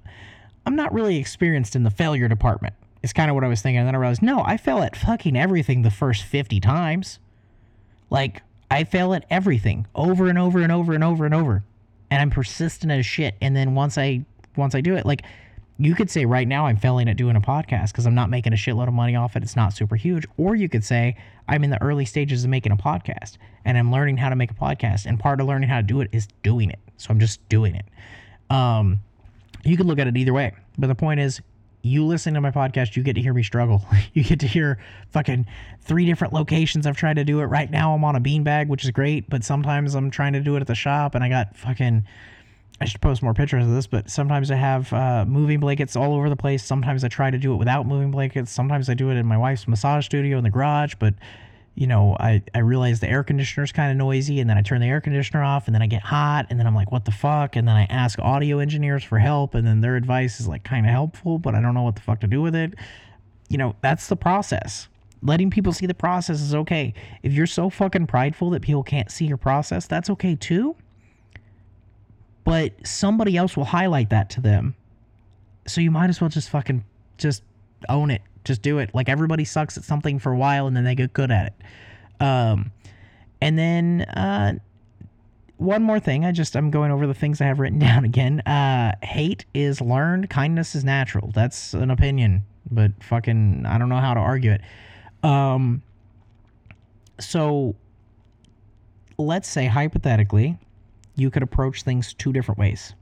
I'm 0.65 0.77
not 0.77 0.95
really 0.95 1.17
experienced 1.17 1.75
in 1.75 1.83
the 1.83 1.91
failure 1.91 2.29
department. 2.29 2.75
It's 3.03 3.13
kind 3.13 3.29
of 3.31 3.35
what 3.35 3.43
I 3.43 3.49
was 3.49 3.61
thinking. 3.61 3.79
And 3.79 3.89
then 3.89 3.97
I 3.97 3.99
realized, 3.99 4.23
no, 4.23 4.43
I 4.45 4.57
fail 4.57 4.79
at 4.79 4.95
fucking 4.95 5.37
everything 5.37 5.83
the 5.83 5.91
first 5.91 6.23
50 6.23 6.61
times. 6.61 7.19
Like, 8.11 8.43
I 8.71 8.85
fail 8.85 9.13
at 9.13 9.25
everything 9.29 9.89
over 9.93 10.29
and 10.29 10.39
over 10.39 10.61
and 10.61 10.71
over 10.71 10.95
and 10.95 11.03
over 11.03 11.25
and 11.25 11.35
over. 11.35 11.65
And 12.13 12.23
I'm 12.23 12.31
persistent 12.31 12.93
as 12.93 13.05
shit. 13.05 13.35
And 13.41 13.57
then 13.57 13.75
once 13.75 13.99
I, 13.99 14.25
once 14.57 14.77
I 14.77 14.81
do 14.81 14.95
it, 14.95 15.05
like, 15.05 15.25
you 15.79 15.95
could 15.95 16.11
say 16.11 16.25
right 16.25 16.47
now 16.47 16.67
I'm 16.67 16.77
failing 16.77 17.09
at 17.09 17.17
doing 17.17 17.35
a 17.35 17.41
podcast 17.41 17.89
because 17.89 18.07
I'm 18.07 18.15
not 18.15 18.31
making 18.31 18.53
a 18.53 18.57
shitload 18.57 18.87
of 18.87 18.95
money 18.95 19.17
off 19.17 19.35
it. 19.35 19.43
It's 19.43 19.57
not 19.57 19.73
super 19.73 19.97
huge. 19.97 20.25
Or 20.37 20.55
you 20.55 20.69
could 20.69 20.85
say 20.85 21.17
I'm 21.49 21.65
in 21.65 21.71
the 21.71 21.83
early 21.83 22.05
stages 22.05 22.45
of 22.45 22.51
making 22.51 22.71
a 22.71 22.77
podcast 22.77 23.39
and 23.65 23.77
I'm 23.77 23.91
learning 23.91 24.19
how 24.19 24.29
to 24.29 24.37
make 24.37 24.53
a 24.53 24.55
podcast. 24.55 25.07
And 25.07 25.19
part 25.19 25.41
of 25.41 25.49
learning 25.49 25.69
how 25.69 25.79
to 25.79 25.83
do 25.83 26.01
it 26.01 26.11
is 26.13 26.29
doing 26.43 26.71
it. 26.71 26.79
So 26.97 27.09
I'm 27.11 27.19
just 27.19 27.47
doing 27.49 27.75
it. 27.75 27.87
Um, 28.55 29.01
you 29.65 29.77
could 29.77 29.87
look 29.87 29.99
at 29.99 30.07
it 30.07 30.17
either 30.17 30.33
way. 30.33 30.53
But 30.79 30.87
the 30.87 30.95
point 30.95 31.19
is, 31.19 31.41
you 31.83 32.07
listen 32.07 32.33
to 32.35 32.41
my 32.41 32.51
podcast, 32.51 32.97
you 32.97 33.03
get 33.03 33.15
to 33.15 33.21
hear 33.21 33.35
me 33.35 33.43
struggle. 33.43 33.85
you 34.15 34.23
get 34.23 34.41
to 34.41 34.47
hear 34.47 34.79
fucking 35.11 35.47
three 35.81 36.07
different 36.07 36.33
locations 36.33 36.87
I've 36.87 36.97
tried 36.97 37.17
to 37.17 37.25
do 37.25 37.41
it. 37.41 37.47
Right 37.47 37.71
now, 37.71 37.95
I'm 37.95 38.05
on 38.05 38.17
a 38.17 38.21
beanbag, 38.21 38.69
which 38.69 38.85
is 38.85 38.91
great. 38.91 39.29
But 39.29 39.43
sometimes 39.43 39.95
I'm 39.95 40.11
trying 40.11 40.35
to 40.35 40.41
do 40.41 40.57
it 40.57 40.61
at 40.61 40.67
the 40.67 40.75
shop 40.75 41.15
and 41.15 41.25
I 41.25 41.29
got 41.29 41.57
fucking 41.57 42.07
I 42.81 42.87
should 42.87 43.01
post 43.01 43.23
more 43.23 43.35
pictures 43.35 43.65
of 43.65 43.71
this, 43.71 43.87
but 43.87 44.11
sometimes 44.11 44.51
I 44.51 44.57
have 44.57 44.93
uh, 44.93 45.25
moving 45.27 45.61
blankets 45.61 45.95
all 45.95 46.13
over 46.15 46.29
the 46.29 46.37
place. 46.37 46.65
Sometimes 46.65 47.05
I 47.05 47.09
try 47.09 47.31
to 47.31 47.39
do 47.39 47.53
it 47.53 47.57
without 47.57 47.87
moving 47.87 48.11
blankets. 48.11 48.51
Sometimes 48.51 48.89
I 48.89 48.95
do 48.95 49.11
it 49.11 49.15
in 49.15 49.27
my 49.27 49.39
wife's 49.39 49.69
massage 49.69 50.07
studio 50.07 50.39
in 50.39 50.45
the 50.45 50.51
garage, 50.51 50.95
but 50.99 51.15
you 51.77 51.87
know, 51.87 52.17
I, 52.19 52.43
I 52.55 52.61
realize 52.61 53.01
the 53.01 53.09
air 53.09 53.25
conditioner 53.25 53.65
is 53.65 53.73
kind 53.73 53.91
of 53.91 53.97
noisy 53.97 54.41
and 54.41 54.49
then 54.49 54.57
I 54.57 54.63
turn 54.63 54.81
the 54.81 54.87
air 54.87 55.01
conditioner 55.01 55.43
off 55.43 55.67
and 55.67 55.75
then 55.75 55.83
I 55.83 55.87
get 55.87 56.03
hot 56.03 56.47
and 56.51 56.59
then 56.59 56.67
I'm 56.67 56.75
like, 56.75 56.93
what 56.93 57.05
the 57.05 57.11
fuck? 57.11 57.57
And 57.57 57.67
then 57.67 57.75
I 57.75 57.85
ask 57.85 58.19
audio 58.19 58.59
engineers 58.59 59.03
for 59.03 59.19
help 59.19 59.55
and 59.55 59.67
then 59.67 59.81
their 59.81 59.97
advice 59.97 60.39
is 60.41 60.47
like 60.47 60.63
kind 60.63 60.87
of 60.87 60.93
helpful, 60.93 61.39
but 61.39 61.55
I 61.55 61.61
don't 61.61 61.75
know 61.75 61.83
what 61.83 61.97
the 61.97 62.03
fuck 62.03 62.21
to 62.21 62.27
do 62.27 62.43
with 62.43 62.55
it. 62.55 62.75
You 63.49 63.59
know, 63.59 63.75
that's 63.81 64.09
the 64.09 64.17
process. 64.17 64.89
Letting 65.23 65.51
people 65.51 65.73
see 65.73 65.87
the 65.87 65.95
process 65.95 66.41
is 66.41 66.55
okay. 66.55 66.95
If 67.23 67.33
you're 67.33 67.47
so 67.47 67.71
fucking 67.71 68.07
prideful 68.07 68.51
that 68.51 68.63
people 68.63 68.83
can't 68.83 69.11
see 69.11 69.27
your 69.27 69.37
process, 69.37 69.87
that's 69.87 70.11
okay 70.11 70.37
too 70.37 70.77
but 72.45 72.73
somebody 72.87 73.37
else 73.37 73.57
will 73.57 73.65
highlight 73.65 74.11
that 74.11 74.31
to 74.31 74.41
them. 74.41 74.75
So 75.67 75.81
you 75.81 75.91
might 75.91 76.11
as 76.11 76.21
well 76.21 76.31
just 76.31 76.51
fucking 76.51 76.85
just 77.17 77.43
own 77.89 78.11
it. 78.11 78.23
Just 78.45 78.61
do 78.61 78.79
it. 78.79 78.95
Like 78.95 79.09
everybody 79.09 79.45
sucks 79.45 79.79
at 79.79 79.85
something 79.85 80.19
for 80.19 80.31
a 80.31 80.37
while 80.37 80.67
and 80.67 80.77
then 80.77 80.85
they 80.85 80.95
get 80.95 81.13
good 81.15 81.31
at 81.31 81.47
it. 81.47 82.25
Um, 82.25 82.71
and 83.41 83.59
then 83.59 84.03
uh, 84.03 84.55
one 85.57 85.83
more 85.83 85.99
thing. 85.99 86.25
I 86.25 86.33
just 86.33 86.55
I'm 86.55 86.71
going 86.71 86.91
over 86.91 87.07
the 87.07 87.15
things 87.15 87.41
I 87.41 87.47
have 87.47 87.59
written 87.59 87.79
down 87.91 88.05
again. 88.05 88.41
Uh, 88.41 88.95
hate 89.03 89.47
is 89.55 89.81
learned. 89.81 90.29
Kindness 90.29 90.75
is 90.75 90.85
natural. 90.85 91.31
That's 91.35 91.73
an 91.73 91.91
opinion, 91.91 92.45
but 92.71 92.93
fucking 93.03 93.65
I 93.67 93.79
don't 93.79 93.89
know 93.89 94.01
how 94.01 94.15
to 94.15 94.21
argue 94.21 94.53
it. 94.53 94.61
Um, 95.23 95.83
so 97.19 97.75
let's 99.17 99.49
say 99.49 99.67
hypothetically 99.67 100.59
you 101.17 101.31
could 101.31 101.43
approach 101.43 101.83
things 101.83 102.15
two 102.15 102.33
different 102.33 102.59
ways. 102.59 102.95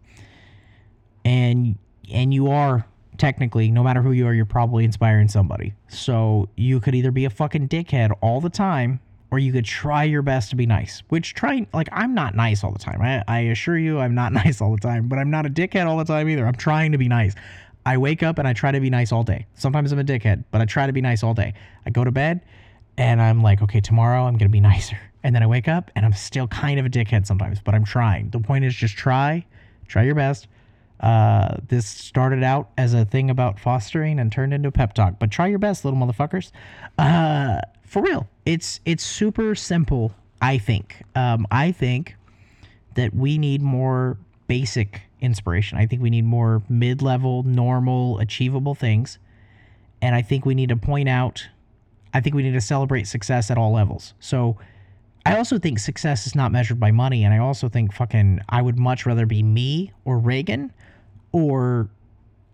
And 1.25 1.79
and 2.13 2.35
you 2.35 2.51
are 2.51 2.85
technically, 3.19 3.71
no 3.71 3.83
matter 3.83 4.03
who 4.03 4.13
you 4.13 4.27
are, 4.27 4.35
you're 4.35 4.45
probably 4.45 4.85
inspiring 4.85 5.29
somebody. 5.29 5.75
So 5.89 6.49
you 6.57 6.81
could 6.81 6.95
either 6.95 7.11
be 7.11 7.25
a 7.25 7.31
fucking 7.31 7.69
dickhead 7.69 8.11
all 8.21 8.41
the 8.41 8.51
time, 8.51 9.01
or 9.31 9.39
you 9.39 9.53
could 9.53 9.65
try 9.65 10.05
your 10.05 10.23
best 10.23 10.51
to 10.51 10.57
be 10.57 10.67
nice. 10.67 11.03
Which 11.09 11.35
trying 11.35 11.67
like 11.73 11.89
I'm 11.93 12.15
not 12.15 12.35
nice 12.35 12.65
all 12.65 12.73
the 12.73 12.79
time. 12.79 13.01
I, 13.01 13.23
I 13.29 13.41
assure 13.41 13.79
you 13.79 13.99
I'm 13.99 14.15
not 14.15 14.33
nice 14.45 14.61
all 14.61 14.73
the 14.73 14.81
time, 14.81 15.09
but 15.09 15.19
I'm 15.19 15.31
not 15.31 15.47
a 15.47 15.51
dickhead 15.51 15.87
all 15.87 15.97
the 15.97 16.05
time 16.05 16.29
either. 16.29 16.47
I'm 16.47 16.55
trying 16.55 16.93
to 16.93 16.99
be 16.99 17.09
nice. 17.09 17.35
I 17.85 17.99
wake 17.99 18.23
up 18.23 18.39
and 18.39 18.47
I 18.47 18.53
try 18.53 18.71
to 18.71 18.81
be 18.81 18.91
nice 18.91 19.11
all 19.11 19.25
day. 19.25 19.47
Sometimes 19.55 19.91
I'm 19.91 19.99
a 19.99 20.05
dickhead, 20.05 20.45
but 20.53 20.61
I 20.61 20.67
try 20.67 20.87
to 20.87 20.93
be 20.93 21.01
nice 21.01 21.25
all 21.25 21.35
day. 21.35 21.55
I 21.85 21.91
go 21.91 22.05
to 22.05 22.13
bed 22.13 22.43
and 22.97 23.21
I'm 23.21 23.43
like, 23.43 23.63
okay, 23.63 23.81
tomorrow 23.81 24.25
I'm 24.25 24.37
gonna 24.37 24.49
be 24.51 24.61
nicer. 24.73 24.99
And 25.25 25.35
then 25.35 25.43
I 25.43 25.47
wake 25.47 25.69
up 25.69 25.91
and 25.95 26.05
I'm 26.05 26.13
still 26.13 26.49
kind 26.49 26.81
of 26.81 26.87
a 26.87 26.91
dickhead 26.91 27.27
sometimes, 27.27 27.61
but 27.61 27.75
I'm 27.75 27.85
trying. 27.85 28.31
The 28.31 28.41
point 28.41 28.65
is 28.65 28.75
just 28.75 28.97
try, 28.97 29.47
try 29.87 30.03
your 30.03 30.17
best. 30.17 30.49
Uh, 30.99 31.57
this 31.69 31.87
started 31.87 32.45
out 32.45 32.71
as 32.79 32.95
a 32.95 33.05
thing 33.05 33.31
about 33.31 33.59
fostering 33.59 34.21
and 34.21 34.31
turned 34.31 34.55
into 34.55 34.69
a 34.69 34.73
pep 34.73 34.95
talk. 34.95 35.19
But 35.19 35.31
try 35.31 35.49
your 35.49 35.59
best, 35.59 35.85
little 35.85 35.99
motherfuckers. 35.99 36.53
Uh, 36.97 37.61
for 37.85 38.03
real, 38.03 38.29
it's 38.47 38.81
it's 38.85 39.05
super 39.05 39.55
simple. 39.55 40.13
I 40.41 40.59
think. 40.59 41.03
Um, 41.15 41.47
I 41.51 41.73
think 41.73 42.17
that 42.95 43.15
we 43.15 43.39
need 43.39 43.63
more 43.63 44.17
basic 44.47 45.03
inspiration. 45.21 45.79
I 45.79 45.87
think 45.87 46.03
we 46.03 46.11
need 46.11 46.25
more 46.25 46.63
mid-level, 46.69 47.43
normal, 47.45 48.19
achievable 48.19 48.75
things, 48.75 49.19
and 50.01 50.15
I 50.15 50.23
think 50.23 50.47
we 50.47 50.55
need 50.55 50.69
to 50.69 50.77
point 50.77 51.09
out. 51.09 51.49
I 52.15 52.21
think 52.21 52.35
we 52.35 52.43
need 52.43 52.53
to 52.53 52.61
celebrate 52.61 53.07
success 53.07 53.51
at 53.51 53.59
all 53.59 53.73
levels. 53.73 54.15
So. 54.21 54.57
I 55.25 55.37
also 55.37 55.59
think 55.59 55.79
success 55.79 56.27
is 56.27 56.35
not 56.35 56.51
measured 56.51 56.81
by 56.81 56.91
money, 56.91 57.25
and 57.25 57.33
I 57.33 57.39
also 57.39 57.69
think 57.69 57.93
fucking 57.93 58.41
I 58.49 58.61
would 58.61 58.79
much 58.79 59.07
rather 59.07 59.27
be 59.27 59.43
me 59.43 59.93
or 60.05 60.19
Reagan 60.19 60.73
or 61.31 61.89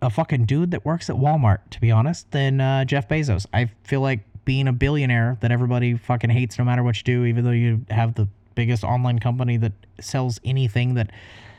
a 0.01 0.09
fucking 0.09 0.45
dude 0.45 0.71
that 0.71 0.85
works 0.85 1.09
at 1.09 1.15
Walmart, 1.15 1.59
to 1.71 1.81
be 1.81 1.91
honest, 1.91 2.29
than 2.31 2.61
uh, 2.61 2.85
Jeff 2.85 3.07
Bezos. 3.07 3.45
I 3.53 3.69
feel 3.83 4.01
like 4.01 4.21
being 4.45 4.67
a 4.67 4.73
billionaire 4.73 5.37
that 5.41 5.51
everybody 5.51 5.97
fucking 5.97 6.29
hates 6.29 6.57
no 6.57 6.63
matter 6.63 6.83
what 6.83 6.97
you 6.97 7.03
do, 7.03 7.25
even 7.25 7.43
though 7.43 7.51
you 7.51 7.85
have 7.89 8.15
the 8.15 8.27
biggest 8.55 8.83
online 8.83 9.19
company 9.19 9.57
that 9.57 9.73
sells 9.99 10.39
anything 10.43 10.95
that 10.95 11.11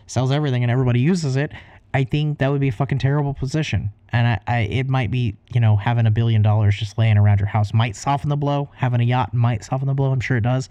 sells 0.07 0.31
everything 0.31 0.63
and 0.63 0.71
everybody 0.71 1.01
uses 1.01 1.37
it. 1.37 1.53
I 1.95 2.05
think 2.05 2.39
that 2.39 2.51
would 2.51 2.61
be 2.61 2.69
a 2.69 2.73
fucking 2.73 2.99
terrible 2.99 3.35
position. 3.35 3.91
And 4.11 4.27
I, 4.27 4.41
I 4.47 4.59
it 4.61 4.89
might 4.89 5.11
be, 5.11 5.37
you 5.53 5.61
know, 5.61 5.77
having 5.77 6.07
a 6.07 6.11
billion 6.11 6.43
dollars 6.43 6.77
just 6.77 6.99
laying 6.99 7.17
around 7.17 7.41
your 7.41 7.49
house 7.49 7.73
might 7.73 7.97
soften 7.97 8.29
the 8.29 8.37
blow. 8.37 8.69
Having 8.77 9.01
a 9.01 9.05
yacht 9.05 9.35
might 9.35 9.65
soften 9.65 9.87
the 9.87 9.95
blow. 9.95 10.13
I'm 10.13 10.21
sure 10.21 10.37
it 10.37 10.43
does. 10.43 10.69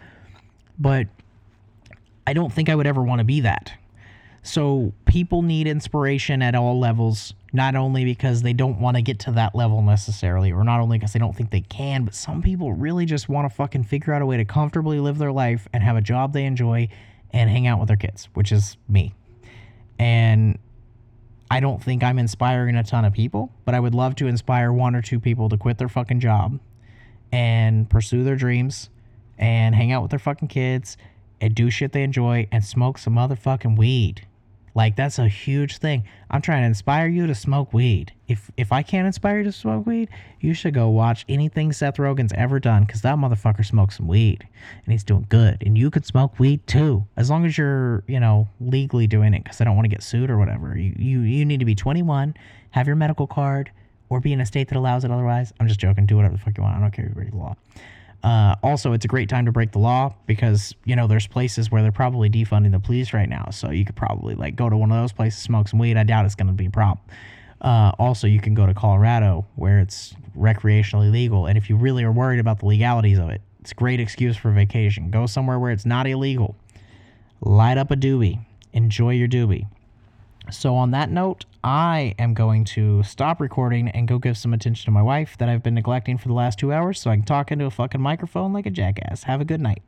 But 0.79 1.07
I 2.25 2.33
don't 2.33 2.53
think 2.53 2.69
I 2.69 2.75
would 2.75 2.87
ever 2.87 3.01
want 3.01 3.19
to 3.19 3.25
be 3.25 3.41
that. 3.41 3.73
So 4.41 4.93
people 5.05 5.41
need 5.41 5.67
inspiration 5.67 6.41
at 6.41 6.55
all 6.55 6.79
levels, 6.79 7.33
not 7.51 7.75
only 7.75 8.05
because 8.05 8.41
they 8.41 8.53
don't 8.53 8.79
want 8.79 8.95
to 8.95 9.01
get 9.01 9.19
to 9.19 9.31
that 9.33 9.53
level 9.53 9.81
necessarily, 9.81 10.51
or 10.51 10.63
not 10.63 10.79
only 10.79 10.97
because 10.97 11.13
they 11.13 11.19
don't 11.19 11.35
think 11.35 11.51
they 11.51 11.61
can, 11.61 12.05
but 12.05 12.15
some 12.15 12.41
people 12.41 12.71
really 12.71 13.05
just 13.05 13.27
want 13.27 13.49
to 13.49 13.55
fucking 13.55 13.83
figure 13.83 14.13
out 14.13 14.21
a 14.21 14.25
way 14.25 14.37
to 14.37 14.45
comfortably 14.45 14.99
live 14.99 15.17
their 15.17 15.31
life 15.31 15.67
and 15.73 15.83
have 15.83 15.97
a 15.97 16.01
job 16.01 16.33
they 16.33 16.45
enjoy 16.45 16.87
and 17.31 17.49
hang 17.49 17.67
out 17.67 17.79
with 17.79 17.89
their 17.89 17.97
kids, 17.97 18.29
which 18.33 18.51
is 18.51 18.77
me. 18.87 19.13
And 19.99 20.57
I 21.51 21.59
don't 21.59 21.83
think 21.83 22.03
I'm 22.03 22.17
inspiring 22.17 22.75
a 22.75 22.83
ton 22.83 23.05
of 23.05 23.13
people, 23.13 23.51
but 23.65 23.75
I 23.75 23.79
would 23.79 23.93
love 23.93 24.15
to 24.15 24.27
inspire 24.27 24.71
one 24.71 24.95
or 24.95 25.01
two 25.01 25.19
people 25.19 25.49
to 25.49 25.57
quit 25.57 25.77
their 25.77 25.89
fucking 25.89 26.21
job 26.21 26.59
and 27.31 27.89
pursue 27.89 28.23
their 28.23 28.35
dreams 28.35 28.89
and 29.39 29.73
hang 29.73 29.91
out 29.91 30.01
with 30.01 30.11
their 30.11 30.19
fucking 30.19 30.49
kids 30.49 30.97
and 31.41 31.55
do 31.55 31.71
shit 31.71 31.93
they 31.93 32.03
enjoy 32.03 32.47
and 32.51 32.63
smoke 32.63 32.97
some 32.97 33.15
motherfucking 33.15 33.77
weed. 33.77 34.27
Like 34.75 34.95
that's 34.95 35.19
a 35.19 35.27
huge 35.27 35.77
thing. 35.77 36.03
I'm 36.29 36.41
trying 36.41 36.61
to 36.61 36.67
inspire 36.67 37.07
you 37.07 37.25
to 37.27 37.35
smoke 37.35 37.73
weed. 37.73 38.13
If 38.27 38.51
if 38.55 38.71
I 38.71 38.83
can't 38.83 39.07
inspire 39.07 39.39
you 39.39 39.45
to 39.45 39.51
smoke 39.51 39.85
weed, 39.85 40.09
you 40.39 40.53
should 40.53 40.73
go 40.73 40.89
watch 40.89 41.25
anything 41.27 41.73
Seth 41.73 41.97
Rogen's 41.97 42.33
ever 42.33 42.59
done 42.59 42.85
because 42.85 43.01
that 43.01 43.17
motherfucker 43.17 43.65
smokes 43.65 43.97
some 43.97 44.07
weed 44.07 44.47
and 44.85 44.91
he's 44.91 45.03
doing 45.03 45.25
good. 45.27 45.63
And 45.65 45.77
you 45.77 45.89
could 45.89 46.05
smoke 46.05 46.39
weed 46.39 46.65
too, 46.67 47.05
as 47.17 47.29
long 47.29 47.45
as 47.45 47.57
you're 47.57 48.03
you 48.07 48.19
know 48.19 48.47
legally 48.61 49.07
doing 49.07 49.33
it. 49.33 49.43
Because 49.43 49.59
I 49.59 49.63
don't 49.63 49.75
want 49.75 49.85
to 49.85 49.89
get 49.89 50.03
sued 50.03 50.29
or 50.29 50.37
whatever. 50.37 50.77
You 50.77 50.93
you 50.97 51.21
you 51.21 51.45
need 51.45 51.59
to 51.59 51.65
be 51.65 51.75
21, 51.75 52.35
have 52.71 52.87
your 52.87 52.95
medical 52.95 53.27
card, 53.27 53.71
or 54.09 54.19
be 54.19 54.33
in 54.33 54.39
a 54.39 54.45
state 54.45 54.67
that 54.69 54.77
allows 54.77 55.03
it. 55.03 55.11
Otherwise, 55.11 55.51
I'm 55.59 55.67
just 55.67 55.79
joking. 55.79 56.05
Do 56.05 56.15
whatever 56.15 56.35
the 56.35 56.41
fuck 56.41 56.57
you 56.57 56.63
want. 56.63 56.77
I 56.77 56.79
don't 56.79 56.91
care 56.91 57.05
if 57.05 57.09
you 57.09 57.15
break 57.15 57.31
the 57.31 57.37
law. 57.37 57.55
Uh, 58.23 58.55
also, 58.61 58.91
it's 58.91 59.05
a 59.05 59.07
great 59.07 59.29
time 59.29 59.45
to 59.45 59.51
break 59.51 59.71
the 59.71 59.79
law 59.79 60.13
because 60.25 60.75
you 60.83 60.95
know 60.95 61.07
there's 61.07 61.27
places 61.27 61.71
where 61.71 61.81
they're 61.81 61.91
probably 61.91 62.29
defunding 62.29 62.71
the 62.71 62.79
police 62.79 63.13
right 63.13 63.29
now, 63.29 63.49
so 63.51 63.69
you 63.71 63.85
could 63.85 63.95
probably 63.95 64.35
like 64.35 64.55
go 64.55 64.69
to 64.69 64.75
one 64.75 64.91
of 64.91 65.01
those 65.01 65.13
places, 65.13 65.41
smoke 65.41 65.67
some 65.67 65.79
weed. 65.79 65.95
I 65.97 66.03
doubt 66.03 66.25
it's 66.25 66.35
going 66.35 66.47
to 66.47 66.53
be 66.53 66.65
a 66.65 66.71
problem. 66.71 66.99
Uh, 67.61 67.91
also, 67.97 68.27
you 68.27 68.39
can 68.39 68.53
go 68.53 68.65
to 68.65 68.73
Colorado 68.73 69.45
where 69.55 69.79
it's 69.79 70.15
recreationally 70.37 71.11
legal, 71.11 71.45
and 71.45 71.57
if 71.57 71.69
you 71.69 71.77
really 71.77 72.03
are 72.03 72.11
worried 72.11 72.39
about 72.39 72.59
the 72.59 72.65
legalities 72.65 73.19
of 73.19 73.29
it, 73.29 73.41
it's 73.61 73.71
a 73.71 73.75
great 73.75 73.99
excuse 73.99 74.35
for 74.35 74.51
vacation. 74.51 75.11
Go 75.11 75.25
somewhere 75.25 75.59
where 75.59 75.71
it's 75.71 75.85
not 75.85 76.05
illegal. 76.07 76.55
Light 77.41 77.77
up 77.77 77.89
a 77.91 77.95
doobie. 77.95 78.39
Enjoy 78.73 79.11
your 79.11 79.27
doobie. 79.27 79.65
So, 80.51 80.75
on 80.75 80.91
that 80.91 81.09
note, 81.09 81.45
I 81.63 82.15
am 82.17 82.33
going 82.33 82.63
to 82.65 83.03
stop 83.03 83.41
recording 83.41 83.89
and 83.89 84.07
go 84.07 84.17
give 84.17 84.37
some 84.37 84.53
attention 84.53 84.85
to 84.85 84.91
my 84.91 85.01
wife 85.01 85.37
that 85.37 85.49
I've 85.49 85.63
been 85.63 85.75
neglecting 85.75 86.17
for 86.17 86.27
the 86.27 86.33
last 86.33 86.59
two 86.59 86.71
hours 86.71 86.99
so 86.99 87.11
I 87.11 87.15
can 87.15 87.25
talk 87.25 87.51
into 87.51 87.65
a 87.65 87.71
fucking 87.71 88.01
microphone 88.01 88.53
like 88.53 88.65
a 88.65 88.71
jackass. 88.71 89.23
Have 89.23 89.41
a 89.41 89.45
good 89.45 89.61
night. 89.61 89.81